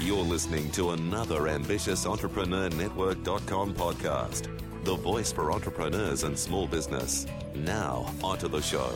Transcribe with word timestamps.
You're 0.00 0.24
listening 0.24 0.70
to 0.70 0.92
another 0.92 1.46
ambitious 1.46 2.06
Entrepreneur 2.06 2.70
Network.com 2.70 3.74
podcast, 3.74 4.48
the 4.82 4.96
voice 4.96 5.30
for 5.30 5.52
entrepreneurs 5.52 6.22
and 6.22 6.38
small 6.38 6.66
business. 6.66 7.26
Now, 7.54 8.10
onto 8.22 8.48
the 8.48 8.62
show. 8.62 8.90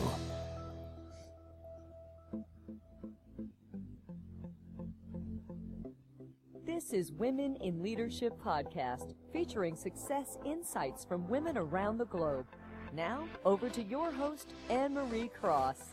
This 6.65 6.91
is 6.91 7.11
Women 7.11 7.55
in 7.57 7.83
Leadership 7.83 8.33
Podcast, 8.43 9.13
featuring 9.31 9.75
success 9.75 10.39
insights 10.43 11.05
from 11.05 11.29
women 11.29 11.55
around 11.55 11.99
the 11.99 12.05
globe. 12.05 12.47
Now, 12.95 13.27
over 13.45 13.69
to 13.69 13.83
your 13.83 14.11
host, 14.11 14.53
Anne 14.71 14.95
Marie 14.95 15.29
Cross. 15.39 15.91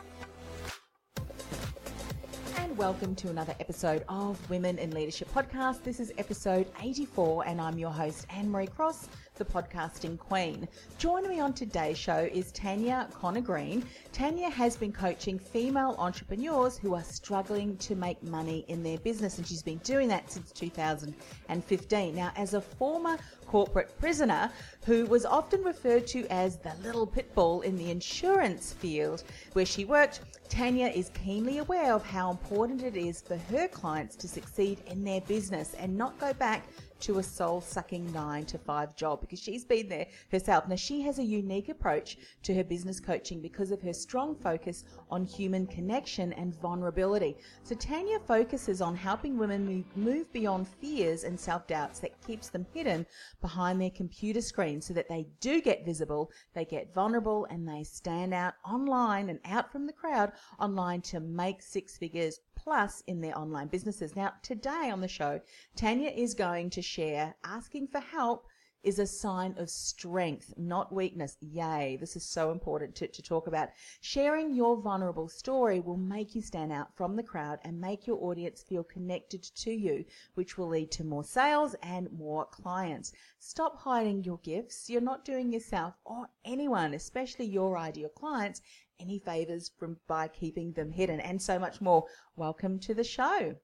And 2.57 2.77
welcome 2.77 3.15
to 3.17 3.29
another 3.29 3.55
episode 3.61 4.05
of 4.09 4.39
Women 4.51 4.79
in 4.79 4.91
Leadership 4.91 5.33
Podcast. 5.33 5.83
This 5.83 6.01
is 6.01 6.13
episode 6.19 6.67
84, 6.81 7.47
and 7.47 7.61
I'm 7.61 7.79
your 7.79 7.91
host, 7.91 8.27
Anne 8.31 8.51
Marie 8.51 8.67
Cross, 8.67 9.09
the 9.37 9.45
podcasting 9.45 10.19
queen. 10.19 10.69
Joining 10.99 11.31
me 11.31 11.41
on 11.41 11.53
today's 11.53 11.97
show 11.97 12.29
is 12.33 12.53
Tanya 12.53 13.09
Connor 13.15 13.41
Green. 13.41 13.85
Tanya 14.13 14.51
has 14.51 14.77
been 14.77 14.93
coaching 14.93 15.39
female 15.39 15.95
entrepreneurs 15.99 16.77
who 16.77 16.95
are 16.95 17.03
struggling 17.03 17.77
to 17.79 17.95
make 17.95 18.23
money 18.23 18.65
in 18.69 18.83
their 18.83 18.99
business, 18.99 19.39
and 19.39 19.47
she's 19.47 19.63
been 19.63 19.79
doing 19.79 20.09
that 20.09 20.31
since 20.31 20.53
2015. 20.53 22.15
Now, 22.15 22.33
as 22.37 22.55
a 22.55 22.61
former 22.61 23.19
corporate 23.53 23.99
prisoner 23.99 24.51
who 24.87 25.05
was 25.05 25.27
often 25.27 25.63
referred 25.63 26.07
to 26.07 26.27
as 26.29 26.57
the 26.57 26.73
little 26.83 27.07
pit 27.07 27.35
bull 27.35 27.61
in 27.61 27.77
the 27.77 27.91
insurance 27.91 28.73
field 28.73 29.25
where 29.53 29.67
she 29.67 29.85
worked, 29.85 30.21
Tanya 30.49 30.87
is 30.87 31.11
keenly 31.11 31.59
aware 31.59 31.93
of 31.93 32.03
how 32.03 32.31
important 32.31 32.83
it 32.83 32.97
is 32.97 33.21
for 33.21 33.37
her 33.37 33.69
clients 33.69 34.17
to 34.17 34.27
succeed 34.27 34.79
in 34.87 35.05
their 35.05 35.21
business 35.21 35.75
and 35.75 35.95
not 35.95 36.19
go 36.19 36.33
back 36.33 36.67
to 37.03 37.19
a 37.19 37.23
soul 37.23 37.61
sucking 37.61 38.13
nine 38.13 38.45
to 38.47 38.59
five 38.59 38.95
job 38.97 39.21
because 39.21 39.41
she's 39.41 39.65
been 39.65 39.89
there 39.89 40.07
herself. 40.31 40.69
Now, 40.69 40.77
she 40.77 41.03
has 41.03 41.19
a 41.19 41.25
unique 41.25 41.69
approach 41.69 42.17
to 42.45 42.55
her 42.55 42.65
business 42.65 43.01
coaching 43.01 43.41
because 43.41 43.71
of 43.71 43.83
her 43.83 43.93
strong 43.93 44.37
focus 44.37 44.85
on 45.11 45.27
human 45.27 45.67
connection 45.67 46.33
and 46.35 46.55
vulnerability. 46.61 47.37
So, 47.65 47.75
Tanya 47.75 48.21
focuses 48.21 48.81
on 48.81 48.95
helping 48.95 49.37
women 49.37 49.85
move, 49.97 50.33
beyond 50.33 50.69
fears 50.69 51.25
and 51.25 51.39
self 51.39 51.67
doubts 51.67 51.99
that 51.99 52.25
keeps 52.27 52.49
them 52.49 52.67
hidden 52.73 53.05
behind 53.41 53.81
their 53.81 53.91
computer 53.91 54.41
screen 54.41 54.81
so 54.81 54.95
that 54.95 55.09
they 55.09 55.27
do 55.41 55.61
get 55.61 55.85
visible, 55.85 56.31
they 56.55 56.65
get 56.65 56.95
vulnerable, 56.95 57.47
and 57.51 57.69
they 57.69 57.83
stand 57.83 58.33
out 58.33 58.55
online 58.65 59.29
and 59.29 59.41
out 59.45 59.71
from 59.73 59.87
the 59.87 59.93
crowd 59.93 60.33
online 60.61 61.01
to 61.03 61.21
make 61.21 61.61
six 61.61 61.97
figures 61.99 62.41
plus 62.63 63.03
in 63.07 63.21
their 63.21 63.37
online 63.37 63.69
businesses. 63.69 64.15
Now, 64.15 64.35
today 64.43 64.91
on 64.93 65.01
the 65.01 65.09
show, 65.09 65.41
Tanya 65.75 66.11
is 66.11 66.35
going 66.35 66.71
to 66.71 66.83
share 66.83 67.35
asking 67.45 67.89
for 67.89 68.01
help 68.01 68.47
is 68.83 68.99
a 68.99 69.07
sign 69.07 69.55
of 69.59 69.71
strength, 69.71 70.53
not 70.57 70.93
weakness. 70.93 71.37
Yay, 71.41 71.97
this 72.01 72.17
is 72.17 72.25
so 72.25 72.51
important 72.51 72.95
to, 72.97 73.07
to 73.07 73.23
talk 73.23 73.47
about. 73.47 73.69
Sharing 74.01 74.55
your 74.55 74.77
vulnerable 74.81 75.29
story 75.29 75.79
will 75.79 75.97
make 75.97 76.35
you 76.35 76.43
stand 76.43 76.73
out 76.73 76.95
from 76.97 77.15
the 77.15 77.23
crowd 77.23 77.61
and 77.63 77.81
make 77.81 78.07
your 78.07 78.23
audience 78.23 78.65
feel 78.69 78.83
connected 78.83 79.43
to 79.43 79.71
you, 79.71 80.05
which 80.35 80.59
will 80.59 80.69
lead 80.69 80.91
to 80.93 81.05
more 81.05 81.25
sales 81.25 81.77
and 81.83 82.11
more 82.13 82.45
clients. 82.47 83.13
Stop 83.39 83.79
hiding 83.79 84.25
your 84.25 84.39
gifts. 84.39 84.91
You're 84.91 85.01
not 85.01 85.25
doing 85.25 85.53
yourself 85.53 85.95
or 86.05 86.29
anyone, 86.45 86.95
especially 86.95 87.47
your 87.47 87.79
ideal 87.79 88.09
clients, 88.09 88.61
any 89.01 89.19
favors 89.19 89.71
from 89.79 89.97
by 90.09 90.29
keeping 90.29 90.73
them 90.73 90.91
hidden 90.91 91.21
and 91.21 91.41
so 91.41 91.59
much 91.59 91.81
more. 91.81 92.05
Welcome 92.37 92.79
to 92.81 92.95
the 92.95 93.05
show. 93.05 93.55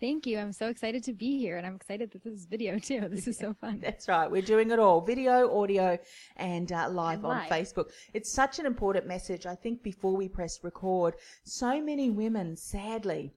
Thank 0.00 0.26
you. 0.26 0.38
I'm 0.38 0.52
so 0.52 0.68
excited 0.68 1.02
to 1.04 1.12
be 1.12 1.38
here 1.38 1.56
and 1.56 1.66
I'm 1.66 1.74
excited 1.74 2.12
that 2.12 2.22
this 2.22 2.32
is 2.32 2.46
video 2.46 2.78
too. 2.78 3.08
This 3.10 3.26
is 3.26 3.36
so 3.36 3.52
fun. 3.60 3.80
That's 3.82 4.06
right. 4.06 4.30
We're 4.30 4.42
doing 4.42 4.70
it 4.70 4.78
all 4.78 5.00
video, 5.00 5.60
audio, 5.60 5.98
and 6.36 6.70
uh, 6.70 6.88
live 6.88 7.18
And 7.18 7.26
on 7.26 7.38
live. 7.38 7.50
Facebook. 7.50 7.86
It's 8.14 8.32
such 8.32 8.60
an 8.60 8.66
important 8.66 9.08
message. 9.08 9.44
I 9.44 9.56
think 9.56 9.82
before 9.82 10.16
we 10.16 10.28
press 10.28 10.60
record, 10.62 11.14
so 11.44 11.82
many 11.82 12.10
women, 12.10 12.56
sadly, 12.56 13.32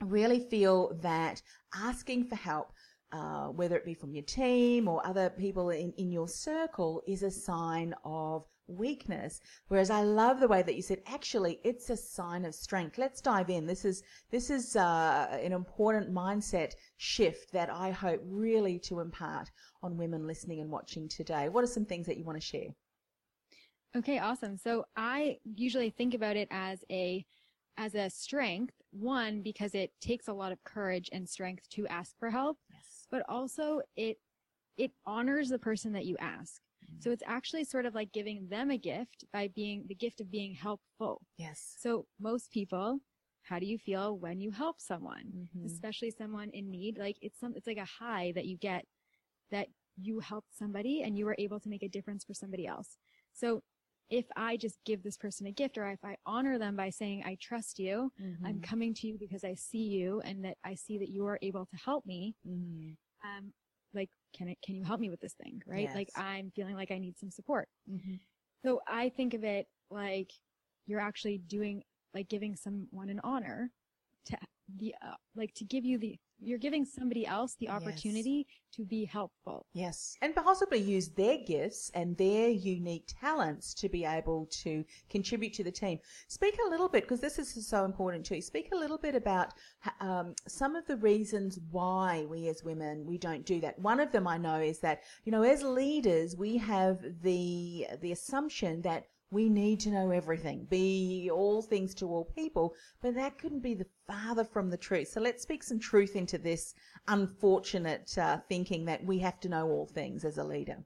really 0.00 0.40
feel 0.40 0.98
that 1.02 1.42
asking 1.74 2.24
for 2.24 2.36
help, 2.36 2.72
uh, 3.12 3.48
whether 3.48 3.76
it 3.76 3.84
be 3.84 3.92
from 3.92 4.14
your 4.14 4.24
team 4.24 4.88
or 4.88 5.06
other 5.06 5.28
people 5.28 5.68
in, 5.68 5.92
in 5.98 6.10
your 6.10 6.26
circle, 6.26 7.02
is 7.06 7.22
a 7.22 7.30
sign 7.30 7.94
of 8.02 8.46
weakness. 8.66 9.40
Whereas 9.68 9.90
I 9.90 10.02
love 10.02 10.40
the 10.40 10.48
way 10.48 10.62
that 10.62 10.74
you 10.76 10.82
said, 10.82 11.02
actually, 11.06 11.60
it's 11.64 11.90
a 11.90 11.96
sign 11.96 12.44
of 12.44 12.54
strength. 12.54 12.98
Let's 12.98 13.20
dive 13.20 13.50
in. 13.50 13.66
This 13.66 13.84
is 13.84 14.02
this 14.30 14.50
is 14.50 14.76
uh, 14.76 15.28
an 15.42 15.52
important 15.52 16.12
mindset 16.12 16.72
shift 16.96 17.52
that 17.52 17.70
I 17.70 17.90
hope 17.90 18.20
really 18.24 18.78
to 18.80 19.00
impart 19.00 19.50
on 19.82 19.96
women 19.96 20.26
listening 20.26 20.60
and 20.60 20.70
watching 20.70 21.08
today. 21.08 21.48
What 21.48 21.64
are 21.64 21.68
some 21.68 21.84
things 21.84 22.06
that 22.06 22.16
you 22.16 22.24
want 22.24 22.40
to 22.40 22.46
share? 22.46 22.68
Okay, 23.94 24.18
awesome. 24.18 24.56
So 24.56 24.86
I 24.96 25.38
usually 25.54 25.90
think 25.90 26.14
about 26.14 26.36
it 26.36 26.48
as 26.50 26.82
a 26.90 27.24
as 27.78 27.94
a 27.94 28.10
strength, 28.10 28.74
one 28.90 29.42
because 29.42 29.74
it 29.74 29.92
takes 30.00 30.28
a 30.28 30.32
lot 30.32 30.52
of 30.52 30.62
courage 30.64 31.08
and 31.12 31.28
strength 31.28 31.68
to 31.70 31.86
ask 31.88 32.18
for 32.18 32.30
help, 32.30 32.58
Yes. 32.72 33.06
but 33.10 33.22
also 33.28 33.80
it 33.96 34.18
it 34.76 34.92
honors 35.04 35.50
the 35.50 35.58
person 35.58 35.92
that 35.92 36.06
you 36.06 36.16
ask. 36.20 36.60
So 36.98 37.10
it's 37.10 37.22
actually 37.26 37.64
sort 37.64 37.86
of 37.86 37.94
like 37.94 38.12
giving 38.12 38.48
them 38.48 38.70
a 38.70 38.78
gift 38.78 39.24
by 39.32 39.48
being 39.48 39.86
the 39.88 39.94
gift 39.94 40.20
of 40.20 40.30
being 40.30 40.54
helpful. 40.54 41.22
Yes. 41.36 41.78
So 41.78 42.06
most 42.20 42.50
people, 42.52 43.00
how 43.42 43.58
do 43.58 43.66
you 43.66 43.78
feel 43.78 44.16
when 44.18 44.40
you 44.40 44.50
help 44.50 44.80
someone? 44.80 45.34
Mhm. 45.34 45.82
especially 45.84 46.10
someone 46.10 46.50
in 46.50 46.70
need. 46.72 46.98
Like 46.98 47.16
it's 47.22 47.38
some, 47.38 47.54
it's 47.56 47.68
like 47.68 47.76
a 47.78 47.84
high 47.84 48.32
that 48.34 48.46
you 48.46 48.56
get 48.56 48.84
that 49.50 49.68
you 49.96 50.20
helped 50.20 50.54
somebody 50.54 51.02
and 51.02 51.16
you 51.18 51.26
were 51.26 51.36
able 51.38 51.60
to 51.60 51.68
make 51.68 51.82
a 51.82 51.88
difference 51.88 52.24
for 52.24 52.34
somebody 52.34 52.66
else. 52.66 52.98
So 53.32 53.62
if 54.10 54.26
I 54.36 54.56
just 54.56 54.78
give 54.84 55.02
this 55.02 55.16
person 55.16 55.46
a 55.46 55.52
gift 55.52 55.78
or 55.78 55.88
if 55.90 56.04
I 56.04 56.16
honor 56.26 56.58
them 56.58 56.76
by 56.76 56.90
saying, 56.90 57.22
I 57.24 57.36
trust 57.40 57.78
you, 57.78 58.12
I'm 58.44 58.58
Mhm. 58.58 58.60
coming 58.60 58.94
to 58.94 59.06
you 59.06 59.18
because 59.18 59.44
I 59.44 59.54
see 59.54 59.84
you 59.88 60.20
and 60.20 60.44
that 60.44 60.58
I 60.64 60.74
see 60.74 60.98
that 60.98 61.08
you 61.10 61.26
are 61.26 61.38
able 61.42 61.66
to 61.66 61.76
help 61.76 62.04
me. 62.06 62.34
Mhm. 62.44 62.96
Um, 63.24 63.52
like, 63.94 64.10
can 64.36 64.48
it, 64.48 64.58
can 64.64 64.74
you 64.74 64.84
help 64.84 65.00
me 65.00 65.10
with 65.10 65.20
this 65.20 65.34
thing? 65.34 65.62
Right? 65.66 65.88
Like 65.94 66.10
I'm 66.16 66.50
feeling 66.54 66.74
like 66.74 66.90
I 66.90 66.98
need 66.98 67.18
some 67.18 67.30
support. 67.30 67.68
Mhm. 67.90 68.20
So 68.64 68.80
I 68.86 69.08
think 69.10 69.34
of 69.34 69.44
it 69.44 69.66
like 69.90 70.30
you're 70.86 71.00
actually 71.00 71.38
doing, 71.38 71.82
like 72.14 72.28
giving 72.28 72.56
someone 72.56 73.08
an 73.08 73.20
honor 73.24 73.70
to 74.26 74.36
the, 74.76 74.94
uh, 75.04 75.14
like 75.34 75.52
to 75.54 75.64
give 75.64 75.84
you 75.84 75.98
the, 75.98 76.18
you're 76.42 76.58
giving 76.58 76.84
somebody 76.84 77.26
else 77.26 77.54
the 77.58 77.66
Yes. 77.66 77.74
opportunity 77.74 78.46
to 78.72 78.84
be 78.84 79.04
helpful. 79.04 79.66
Yes, 79.74 80.16
and 80.22 80.34
possibly 80.34 80.78
use 80.78 81.08
their 81.10 81.38
gifts 81.46 81.90
and 81.94 82.16
their 82.16 82.48
unique 82.48 83.04
talents 83.20 83.74
to 83.74 83.88
be 83.88 84.04
able 84.04 84.46
to 84.62 84.84
contribute 85.10 85.52
to 85.54 85.64
the 85.64 85.70
team. 85.70 85.98
Speak 86.28 86.56
a 86.66 86.68
little 86.70 86.88
bit, 86.88 87.04
because 87.04 87.20
this 87.20 87.38
is 87.38 87.66
so 87.68 87.84
important 87.84 88.24
too. 88.26 88.40
Speak 88.40 88.70
a 88.72 88.76
little 88.76 88.98
bit 88.98 89.14
about 89.14 89.52
um, 90.00 90.34
some 90.48 90.74
of 90.74 90.86
the 90.86 90.96
reasons 90.96 91.58
why 91.70 92.26
we 92.28 92.48
as 92.48 92.64
women 92.64 93.06
we 93.06 93.18
don't 93.18 93.44
do 93.44 93.60
that. 93.60 93.78
One 93.78 94.00
of 94.00 94.10
them 94.12 94.26
I 94.26 94.38
know 94.38 94.58
is 94.60 94.78
that 94.80 95.02
you 95.24 95.32
know 95.32 95.42
as 95.42 95.62
leaders 95.62 96.36
we 96.36 96.56
have 96.58 96.98
the 97.22 97.86
the 98.00 98.12
assumption 98.12 98.82
that 98.82 99.06
we 99.32 99.48
need 99.48 99.80
to 99.80 99.90
know 99.90 100.10
everything, 100.10 100.66
be 100.68 101.30
all 101.32 101.62
things 101.62 101.94
to 101.94 102.06
all 102.06 102.26
people, 102.36 102.74
but 103.00 103.14
that 103.14 103.38
couldn't 103.38 103.62
be 103.62 103.74
the 103.74 103.86
farther 104.06 104.44
from 104.44 104.68
the 104.68 104.76
truth. 104.76 105.08
So 105.08 105.20
let's 105.20 105.42
speak 105.42 105.62
some 105.62 105.80
truth 105.80 106.16
into 106.16 106.36
this 106.36 106.74
unfortunate 107.08 108.16
uh, 108.18 108.38
thinking 108.48 108.84
that 108.84 109.04
we 109.04 109.18
have 109.20 109.40
to 109.40 109.48
know 109.48 109.68
all 109.68 109.86
things 109.86 110.26
as 110.26 110.36
a 110.36 110.44
leader. 110.44 110.84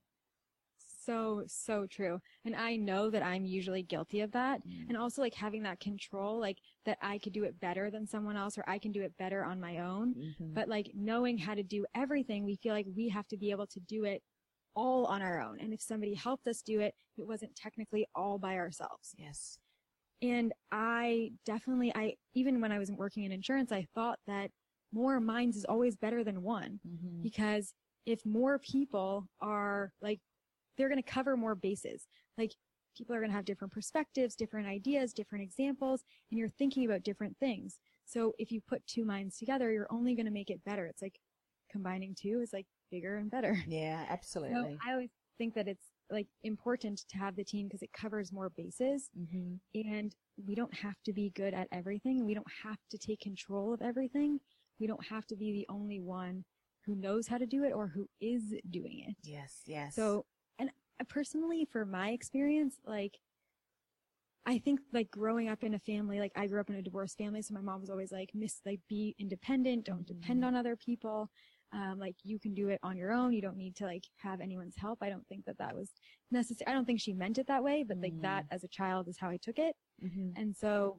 So, 1.06 1.44
so 1.46 1.86
true. 1.86 2.20
And 2.44 2.56
I 2.56 2.76
know 2.76 3.10
that 3.10 3.22
I'm 3.22 3.46
usually 3.46 3.82
guilty 3.82 4.20
of 4.22 4.32
that. 4.32 4.60
And 4.88 4.96
also 4.96 5.22
like 5.22 5.34
having 5.34 5.62
that 5.62 5.78
control, 5.78 6.40
like 6.40 6.58
that 6.84 6.98
I 7.00 7.18
could 7.18 7.32
do 7.32 7.44
it 7.44 7.60
better 7.60 7.90
than 7.90 8.06
someone 8.06 8.36
else 8.36 8.58
or 8.58 8.64
I 8.68 8.78
can 8.78 8.90
do 8.90 9.02
it 9.02 9.16
better 9.16 9.44
on 9.44 9.60
my 9.60 9.78
own. 9.78 10.14
Mm-hmm. 10.14 10.54
But 10.54 10.68
like 10.68 10.90
knowing 10.94 11.38
how 11.38 11.54
to 11.54 11.62
do 11.62 11.86
everything, 11.94 12.44
we 12.44 12.56
feel 12.56 12.74
like 12.74 12.86
we 12.96 13.08
have 13.08 13.28
to 13.28 13.36
be 13.36 13.52
able 13.52 13.68
to 13.68 13.80
do 13.80 14.04
it 14.04 14.22
all 14.76 15.06
on 15.06 15.22
our 15.22 15.40
own. 15.40 15.58
And 15.58 15.72
if 15.72 15.80
somebody 15.80 16.14
helped 16.14 16.46
us 16.46 16.62
do 16.62 16.80
it, 16.80 16.94
it 17.16 17.26
wasn't 17.26 17.56
technically 17.56 18.06
all 18.14 18.38
by 18.38 18.56
ourselves. 18.56 19.14
Yes. 19.18 19.58
And 20.22 20.52
I 20.70 21.32
definitely, 21.44 21.92
I, 21.94 22.14
even 22.34 22.60
when 22.60 22.72
I 22.72 22.78
wasn't 22.78 22.98
working 22.98 23.24
in 23.24 23.32
insurance, 23.32 23.72
I 23.72 23.86
thought 23.94 24.18
that 24.26 24.50
more 24.92 25.18
minds 25.20 25.56
is 25.56 25.64
always 25.64 25.96
better 25.96 26.22
than 26.22 26.42
one 26.42 26.78
Mm-hmm. 26.86 27.22
because 27.22 27.74
if 28.06 28.24
more 28.24 28.58
people 28.60 29.26
are 29.40 29.92
like 30.00 30.20
they're 30.78 30.88
going 30.88 31.02
to 31.02 31.10
cover 31.10 31.36
more 31.36 31.54
bases 31.54 32.06
like 32.38 32.52
people 32.96 33.14
are 33.14 33.18
going 33.18 33.30
to 33.30 33.36
have 33.36 33.44
different 33.44 33.72
perspectives 33.72 34.36
different 34.36 34.66
ideas 34.68 35.12
different 35.12 35.42
examples 35.42 36.04
and 36.30 36.38
you're 36.38 36.48
thinking 36.48 36.84
about 36.86 37.02
different 37.02 37.36
things 37.38 37.78
so 38.04 38.32
if 38.38 38.52
you 38.52 38.60
put 38.60 38.86
two 38.86 39.04
minds 39.04 39.36
together 39.38 39.72
you're 39.72 39.88
only 39.90 40.14
going 40.14 40.26
to 40.26 40.32
make 40.32 40.50
it 40.50 40.64
better 40.64 40.86
it's 40.86 41.02
like 41.02 41.18
combining 41.70 42.14
two 42.14 42.40
is 42.40 42.52
like 42.52 42.66
bigger 42.90 43.16
and 43.16 43.30
better 43.30 43.58
Yeah, 43.66 44.04
so 44.04 44.12
absolutely. 44.12 44.78
i 44.86 44.92
always 44.92 45.10
think 45.38 45.54
that 45.54 45.68
it's 45.68 45.86
like 46.10 46.28
important 46.44 47.04
to 47.08 47.18
have 47.18 47.36
the 47.36 47.44
team 47.44 47.66
because 47.66 47.82
it 47.82 47.92
covers 47.92 48.32
more 48.32 48.50
bases 48.50 49.10
mm-hmm. 49.18 49.54
and 49.74 50.14
we 50.46 50.54
don't 50.54 50.74
have 50.74 50.96
to 51.04 51.12
be 51.12 51.30
good 51.30 51.54
at 51.54 51.68
everything. 51.72 52.24
We 52.24 52.34
don't 52.34 52.46
have 52.64 52.78
to 52.90 52.98
take 52.98 53.20
control 53.20 53.72
of 53.72 53.82
everything. 53.82 54.40
We 54.78 54.86
don't 54.86 55.04
have 55.06 55.26
to 55.28 55.36
be 55.36 55.52
the 55.52 55.66
only 55.68 56.00
one 56.00 56.44
who 56.84 56.94
knows 56.94 57.26
how 57.26 57.38
to 57.38 57.46
do 57.46 57.64
it 57.64 57.72
or 57.72 57.88
who 57.88 58.06
is 58.20 58.54
doing 58.70 59.04
it. 59.08 59.16
Yes, 59.22 59.62
yes. 59.66 59.94
So, 59.96 60.24
and 60.58 60.70
personally, 61.08 61.66
for 61.70 61.84
my 61.84 62.10
experience, 62.10 62.76
like, 62.86 63.18
I 64.48 64.58
think 64.58 64.78
like 64.92 65.10
growing 65.10 65.48
up 65.48 65.64
in 65.64 65.74
a 65.74 65.78
family, 65.80 66.20
like 66.20 66.30
I 66.36 66.46
grew 66.46 66.60
up 66.60 66.70
in 66.70 66.76
a 66.76 66.82
divorced 66.82 67.18
family, 67.18 67.42
so 67.42 67.52
my 67.54 67.60
mom 67.60 67.80
was 67.80 67.90
always 67.90 68.12
like, 68.12 68.30
miss, 68.32 68.60
like 68.64 68.78
be 68.88 69.16
independent, 69.18 69.86
don't 69.86 70.06
depend 70.06 70.44
on 70.44 70.54
other 70.54 70.76
people. 70.76 71.30
Um, 71.76 71.98
like 71.98 72.16
you 72.24 72.38
can 72.38 72.54
do 72.54 72.68
it 72.70 72.80
on 72.82 72.96
your 72.96 73.12
own. 73.12 73.32
You 73.34 73.42
don't 73.42 73.58
need 73.58 73.76
to 73.76 73.84
like 73.84 74.04
have 74.16 74.40
anyone's 74.40 74.76
help. 74.76 74.98
I 75.02 75.10
don't 75.10 75.26
think 75.28 75.44
that 75.44 75.58
that 75.58 75.76
was 75.76 75.90
necessary. 76.30 76.70
I 76.70 76.72
don't 76.74 76.86
think 76.86 77.00
she 77.00 77.12
meant 77.12 77.36
it 77.38 77.46
that 77.48 77.62
way, 77.62 77.84
but 77.86 77.98
like 77.98 78.18
that 78.22 78.46
as 78.50 78.64
a 78.64 78.68
child 78.68 79.08
is 79.08 79.18
how 79.18 79.28
I 79.28 79.36
took 79.36 79.58
it. 79.58 79.76
Mhm. 80.02 80.32
And 80.36 80.56
so 80.56 80.98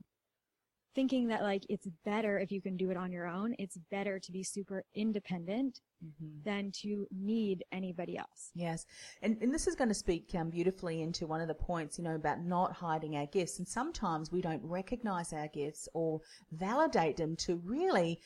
thinking 0.93 1.27
that 1.27 1.43
like 1.43 1.63
it's 1.69 1.87
better 2.05 2.39
if 2.39 2.51
you 2.51 2.59
can 2.61 2.75
do 2.75 2.89
it 2.89 2.97
on 2.97 3.11
your 3.11 3.27
own, 3.27 3.55
it's 3.59 3.77
better 3.91 4.19
to 4.19 4.31
be 4.31 4.43
super 4.43 4.83
independent 4.95 5.79
Mhm. 6.03 6.43
than 6.43 6.71
to 6.83 7.07
need 7.11 7.63
anybody 7.71 8.17
else. 8.17 8.51
Yes, 8.53 8.85
and, 9.21 9.37
and 9.41 9.51
this 9.53 9.67
is 9.67 9.75
going 9.75 9.89
to 9.89 9.95
speak 9.95 10.33
um, 10.35 10.49
beautifully 10.51 11.01
into 11.01 11.25
one 11.27 11.41
of 11.41 11.47
the 11.47 11.55
points, 11.55 11.97
you 11.97 12.03
know, 12.03 12.15
about 12.15 12.39
not 12.43 12.71
hiding 12.73 13.15
our 13.15 13.25
gifts. 13.27 13.57
And 13.59 13.67
sometimes 13.67 14.31
we 14.31 14.41
don't 14.41 14.63
recognize 14.63 15.33
our 15.33 15.47
gifts 15.47 15.87
or 15.93 16.21
validate 16.51 17.17
them 17.17 17.35
to 17.37 17.55
really 17.57 18.19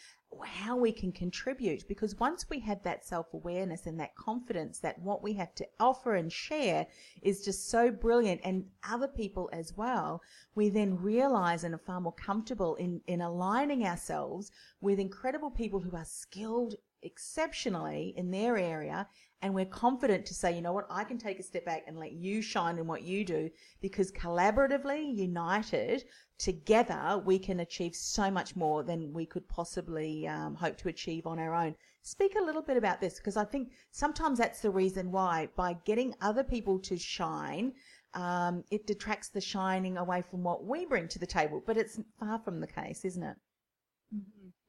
how 0.45 0.75
we 0.75 0.91
can 0.91 1.11
contribute. 1.11 1.87
Because 1.87 2.19
once 2.19 2.49
we 2.49 2.59
have 2.59 2.81
that 2.83 3.05
self 3.05 3.33
awareness 3.33 3.85
and 3.85 3.99
that 3.99 4.15
confidence 4.15 4.79
that 4.79 4.99
what 4.99 5.23
we 5.23 5.33
have 5.33 5.53
to 5.55 5.67
offer 5.79 6.15
and 6.15 6.31
share 6.31 6.87
is 7.21 7.43
just 7.43 7.69
so 7.69 7.91
brilliant, 7.91 8.41
and 8.43 8.65
other 8.87 9.07
people 9.07 9.49
as 9.53 9.75
well, 9.75 10.21
we 10.55 10.69
then 10.69 11.01
realize 11.01 11.63
and 11.63 11.75
are 11.75 11.79
far 11.79 12.01
more 12.01 12.13
comfortable 12.13 12.75
in, 12.75 13.01
in 13.07 13.21
aligning 13.21 13.85
ourselves 13.85 14.51
with 14.79 14.99
incredible 14.99 15.51
people 15.51 15.79
who 15.79 15.95
are 15.95 16.05
skilled 16.05 16.75
exceptionally 17.03 18.13
in 18.15 18.31
their 18.31 18.57
area 18.57 19.07
and 19.41 19.53
we're 19.55 19.65
confident 19.65 20.25
to 20.27 20.33
say, 20.35 20.55
you 20.55 20.61
know 20.61 20.71
what, 20.71 20.85
I 20.89 21.03
can 21.03 21.17
take 21.17 21.39
a 21.39 21.43
step 21.43 21.65
back 21.65 21.83
and 21.87 21.97
let 21.97 22.11
you 22.11 22.41
shine 22.41 22.77
in 22.77 22.85
what 22.85 23.01
you 23.01 23.25
do 23.25 23.49
because 23.81 24.11
collaboratively, 24.11 25.17
united, 25.17 26.03
together, 26.41 27.21
we 27.23 27.37
can 27.37 27.59
achieve 27.59 27.95
so 27.95 28.31
much 28.31 28.55
more 28.55 28.83
than 28.83 29.13
we 29.13 29.25
could 29.27 29.47
possibly 29.47 30.27
um, 30.27 30.55
hope 30.55 30.75
to 30.77 30.89
achieve 30.89 31.27
on 31.27 31.37
our 31.37 31.53
own. 31.53 31.75
Speak 32.01 32.35
a 32.35 32.43
little 32.43 32.63
bit 32.63 32.77
about 32.77 32.99
this 32.99 33.17
because 33.17 33.37
I 33.37 33.45
think 33.45 33.71
sometimes 33.91 34.39
that's 34.39 34.61
the 34.61 34.71
reason 34.71 35.11
why 35.11 35.49
by 35.55 35.77
getting 35.85 36.15
other 36.19 36.43
people 36.43 36.79
to 36.79 36.97
shine, 36.97 37.73
um, 38.15 38.63
it 38.71 38.87
detracts 38.87 39.29
the 39.29 39.39
shining 39.41 39.97
away 39.97 40.23
from 40.23 40.43
what 40.43 40.65
we 40.65 40.85
bring 40.85 41.07
to 41.09 41.19
the 41.19 41.27
table. 41.27 41.61
But 41.63 41.77
it's 41.77 41.99
far 42.19 42.39
from 42.39 42.59
the 42.59 42.67
case, 42.67 43.05
isn't 43.05 43.23
it? 43.23 43.37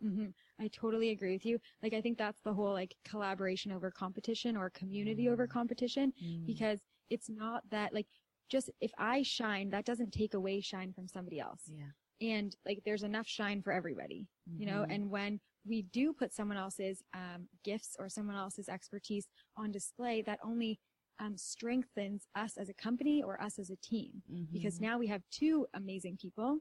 hmm 0.00 0.26
I 0.60 0.69
totally 0.69 1.10
agree 1.10 1.32
with 1.32 1.44
you. 1.46 1.58
Like, 1.82 1.92
I 1.92 2.00
think 2.00 2.19
that's 2.19 2.40
the 2.42 2.52
whole 2.54 2.72
like 2.72 2.94
collaboration 3.04 3.72
over 3.72 3.90
competition 3.90 4.56
or 4.56 4.70
community 4.70 5.28
over 5.28 5.46
competition 5.46 6.12
because 6.46 6.80
it's 7.10 7.28
not 7.28 7.62
that 7.70 7.92
like 7.92 8.06
just 8.52 8.70
if 8.81 8.93
I 8.99 9.22
shine, 9.22 9.70
that 9.70 9.87
doesn't 9.87 10.12
take 10.12 10.34
away 10.34 10.60
shine 10.60 10.93
from 10.93 11.08
somebody 11.08 11.40
else. 11.40 11.62
Yeah. 11.66 12.28
And 12.37 12.54
like, 12.64 12.82
there's 12.84 13.02
enough 13.02 13.26
shine 13.26 13.62
for 13.62 13.72
everybody, 13.72 14.28
you 14.56 14.66
know, 14.66 14.87
and 14.88 15.10
when 15.10 15.40
we 15.66 15.82
do 15.82 16.12
put 16.12 16.32
someone 16.32 16.56
else's 16.56 17.02
um, 17.14 17.49
gifts 17.64 17.96
or 17.99 18.08
someone 18.08 18.37
else's 18.37 18.69
expertise 18.69 19.26
on 19.56 19.72
display, 19.72 20.22
that 20.22 20.38
only 20.44 20.78
um, 21.19 21.37
strengthens 21.37 22.26
us 22.37 22.56
as 22.56 22.69
a 22.69 22.75
company 22.75 23.22
or 23.25 23.40
us 23.43 23.58
as 23.58 23.70
a 23.70 23.76
team 23.76 24.10
because 24.52 24.81
now 24.81 24.98
we 24.98 25.08
have 25.08 25.22
two 25.32 25.66
amazing 25.75 26.16
people 26.16 26.58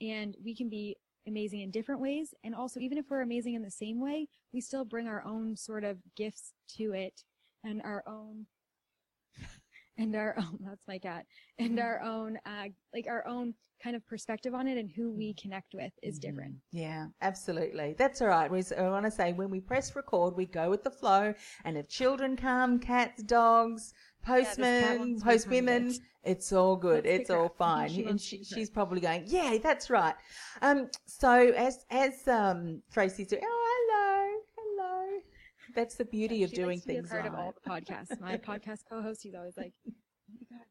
and 0.00 0.36
we 0.42 0.54
can 0.54 0.68
be 0.70 0.96
amazing 1.26 1.60
in 1.60 1.70
different 1.70 2.00
ways. 2.00 2.32
And 2.44 2.54
also, 2.54 2.80
even 2.80 2.96
if 2.96 3.06
we're 3.10 3.22
amazing 3.22 3.54
in 3.54 3.62
the 3.62 3.70
same 3.70 4.00
way, 4.00 4.28
we 4.54 4.60
still 4.60 4.84
bring 4.84 5.06
our 5.06 5.22
own 5.24 5.56
sort 5.56 5.84
of 5.84 5.98
gifts 6.16 6.52
to 6.76 6.92
it 6.92 7.24
and 7.64 7.82
our 7.82 8.02
own. 8.06 8.46
And 9.98 10.14
our 10.14 10.34
own, 10.38 10.58
that's 10.64 10.86
my 10.86 10.98
cat, 10.98 11.26
and 11.58 11.78
our 11.78 12.00
own, 12.02 12.38
uh, 12.46 12.68
like 12.94 13.06
our 13.08 13.26
own 13.26 13.54
kind 13.82 13.94
of 13.94 14.06
perspective 14.06 14.54
on 14.54 14.66
it 14.66 14.76
and 14.76 14.90
who 14.90 15.10
we 15.10 15.34
connect 15.34 15.74
with 15.74 15.92
is 16.02 16.18
different. 16.18 16.54
Yeah, 16.72 17.06
absolutely. 17.22 17.94
That's 17.96 18.20
all 18.20 18.28
right. 18.28 18.50
We, 18.50 18.62
I 18.76 18.88
want 18.88 19.04
to 19.04 19.10
say 19.10 19.32
when 19.32 19.50
we 19.50 19.60
press 19.60 19.94
record, 19.94 20.36
we 20.36 20.46
go 20.46 20.70
with 20.70 20.82
the 20.82 20.90
flow. 20.90 21.34
And 21.64 21.76
if 21.78 21.88
children 21.88 22.36
come, 22.36 22.78
cats, 22.78 23.22
dogs, 23.22 23.94
postmen, 24.24 25.14
be 25.14 25.20
postwomen, 25.20 25.98
it's 26.24 26.52
all 26.52 26.76
good. 26.76 27.04
Let's 27.04 27.20
it's 27.20 27.30
all 27.30 27.48
fine. 27.58 27.90
She 27.90 28.04
and 28.04 28.20
she, 28.20 28.42
she's 28.44 28.70
probably 28.70 29.00
going, 29.00 29.24
yeah, 29.26 29.58
that's 29.62 29.90
right. 29.90 30.14
Um, 30.60 30.88
so 31.06 31.32
as 31.32 31.84
as 31.90 32.26
um, 32.26 32.82
Tracy's 32.92 33.28
doing, 33.28 33.42
oh. 33.44 33.67
That's 35.78 35.94
the 35.94 36.04
beauty 36.04 36.42
of 36.42 36.50
She 36.50 36.56
doing 36.56 36.70
likes 36.70 36.82
to 36.82 36.88
be 36.88 36.94
a 36.94 36.96
things 36.96 37.10
part 37.10 37.26
of 37.26 37.34
all 37.34 37.54
the 37.54 37.70
podcasts. 37.70 38.20
My 38.20 38.36
podcast 38.50 38.80
co-host, 38.90 39.22
he's 39.22 39.36
always 39.36 39.56
like, 39.56 39.72
"Oh 39.88 39.92
my 40.28 40.56
god, 40.56 40.66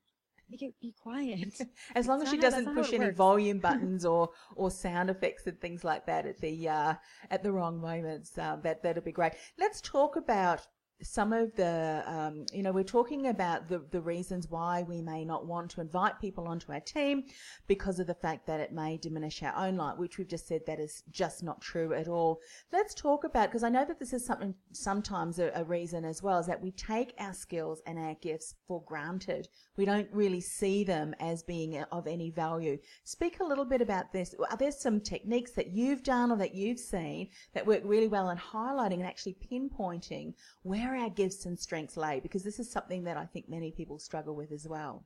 make 0.51 0.62
it 0.62 0.74
be 0.81 0.94
quiet." 1.01 1.62
As 1.95 2.07
long 2.07 2.21
as 2.21 2.30
she 2.30 2.36
doesn't 2.36 2.65
that's 2.65 2.75
not 2.75 2.75
how 2.75 2.81
push 2.81 2.94
any 2.94 3.06
works. 3.06 3.18
volume 3.18 3.59
buttons 3.68 4.06
or 4.06 4.31
or 4.57 4.69
sound 4.69 5.09
effects 5.09 5.48
and 5.48 5.62
things 5.62 5.86
like 5.86 6.06
that 6.07 6.25
at 6.25 6.42
the 6.42 6.68
uh, 6.68 6.95
at 7.31 7.42
the 7.42 7.54
wrong 7.54 7.80
moments, 7.80 8.38
um, 8.38 8.59
that 8.63 8.83
that'll 8.83 9.01
be 9.01 9.13
great. 9.13 9.31
Let's 9.57 9.80
talk 9.80 10.18
about 10.18 10.68
some 11.02 11.32
of 11.32 11.56
the 11.56 12.04
um, 12.08 12.46
you 12.52 12.64
know 12.64 12.72
we're 12.72 12.84
talking 12.84 13.28
about 13.28 13.68
the 13.68 13.84
the 13.92 14.02
reasons 14.02 14.50
why 14.50 14.82
we 14.84 15.02
may 15.02 15.24
not 15.24 15.46
want 15.46 15.70
to 15.72 15.82
invite 15.82 16.20
people 16.20 16.48
onto 16.48 16.72
our 16.72 16.80
team 16.80 17.24
because 17.68 18.00
of 18.00 18.08
the 18.08 18.16
fact 18.16 18.48
that 18.48 18.60
it 18.60 18.72
may 18.72 18.98
diminish 18.98 19.44
our 19.44 19.56
own 19.56 19.76
light, 19.76 19.98
which 19.98 20.18
we've 20.18 20.28
just 20.28 20.48
said 20.48 20.62
that 20.66 20.80
is 20.80 21.04
just 21.12 21.44
not 21.44 21.62
true 21.62 21.94
at 21.94 22.08
all. 22.08 22.40
Let's 22.72 22.96
talk 22.96 23.24
about 23.24 23.50
because 23.50 23.64
I 23.64 23.70
know 23.70 23.86
that 23.86 24.00
this 24.00 24.14
is 24.14 24.26
something 24.26 24.56
sometimes 24.71 25.40
a, 25.40 25.52
a 25.54 25.64
reason 25.64 26.04
as 26.04 26.24
well 26.24 26.40
is 26.40 26.48
that 26.48 26.62
we 26.62 26.71
take 26.71 27.14
our 27.19 27.33
skills 27.33 27.81
and 27.86 28.00
our 28.00 28.16
gifts 28.16 28.56
for 28.68 28.81
granted. 28.83 29.48
We 29.76 29.86
don't 29.86 30.10
really 30.12 30.42
see 30.42 30.83
them 30.83 31.14
as 31.19 31.44
being 31.44 31.80
of 31.92 32.07
any 32.07 32.31
value. 32.31 32.78
Speak 33.04 33.40
a 33.40 33.45
little 33.45 33.66
bit 33.66 33.81
about 33.81 34.12
this. 34.12 34.33
Are 34.50 34.57
there 34.57 34.71
some 34.71 35.00
techniques 35.00 35.52
that 35.52 35.68
you've 35.68 36.04
done 36.04 36.31
or 36.31 36.38
that 36.38 36.56
you've 36.56 36.80
seen 36.80 37.30
that 37.54 37.68
work 37.68 37.81
really 37.83 38.07
well 38.07 38.30
in 38.31 38.38
highlighting 38.38 38.94
and 38.94 39.06
actually 39.06 39.38
pinpointing 39.52 40.33
where 40.64 40.87
our 40.96 41.10
gifts 41.10 41.46
and 41.46 41.60
strengths 41.60 41.98
lay? 41.98 42.20
Because 42.20 42.44
this 42.44 42.60
is 42.60 42.72
something 42.72 43.04
that 43.06 43.18
I 43.18 43.26
think 43.26 43.50
many 43.50 43.72
people 43.72 44.00
struggle 44.00 44.36
with 44.36 44.52
as 44.52 44.68
well. 44.68 45.06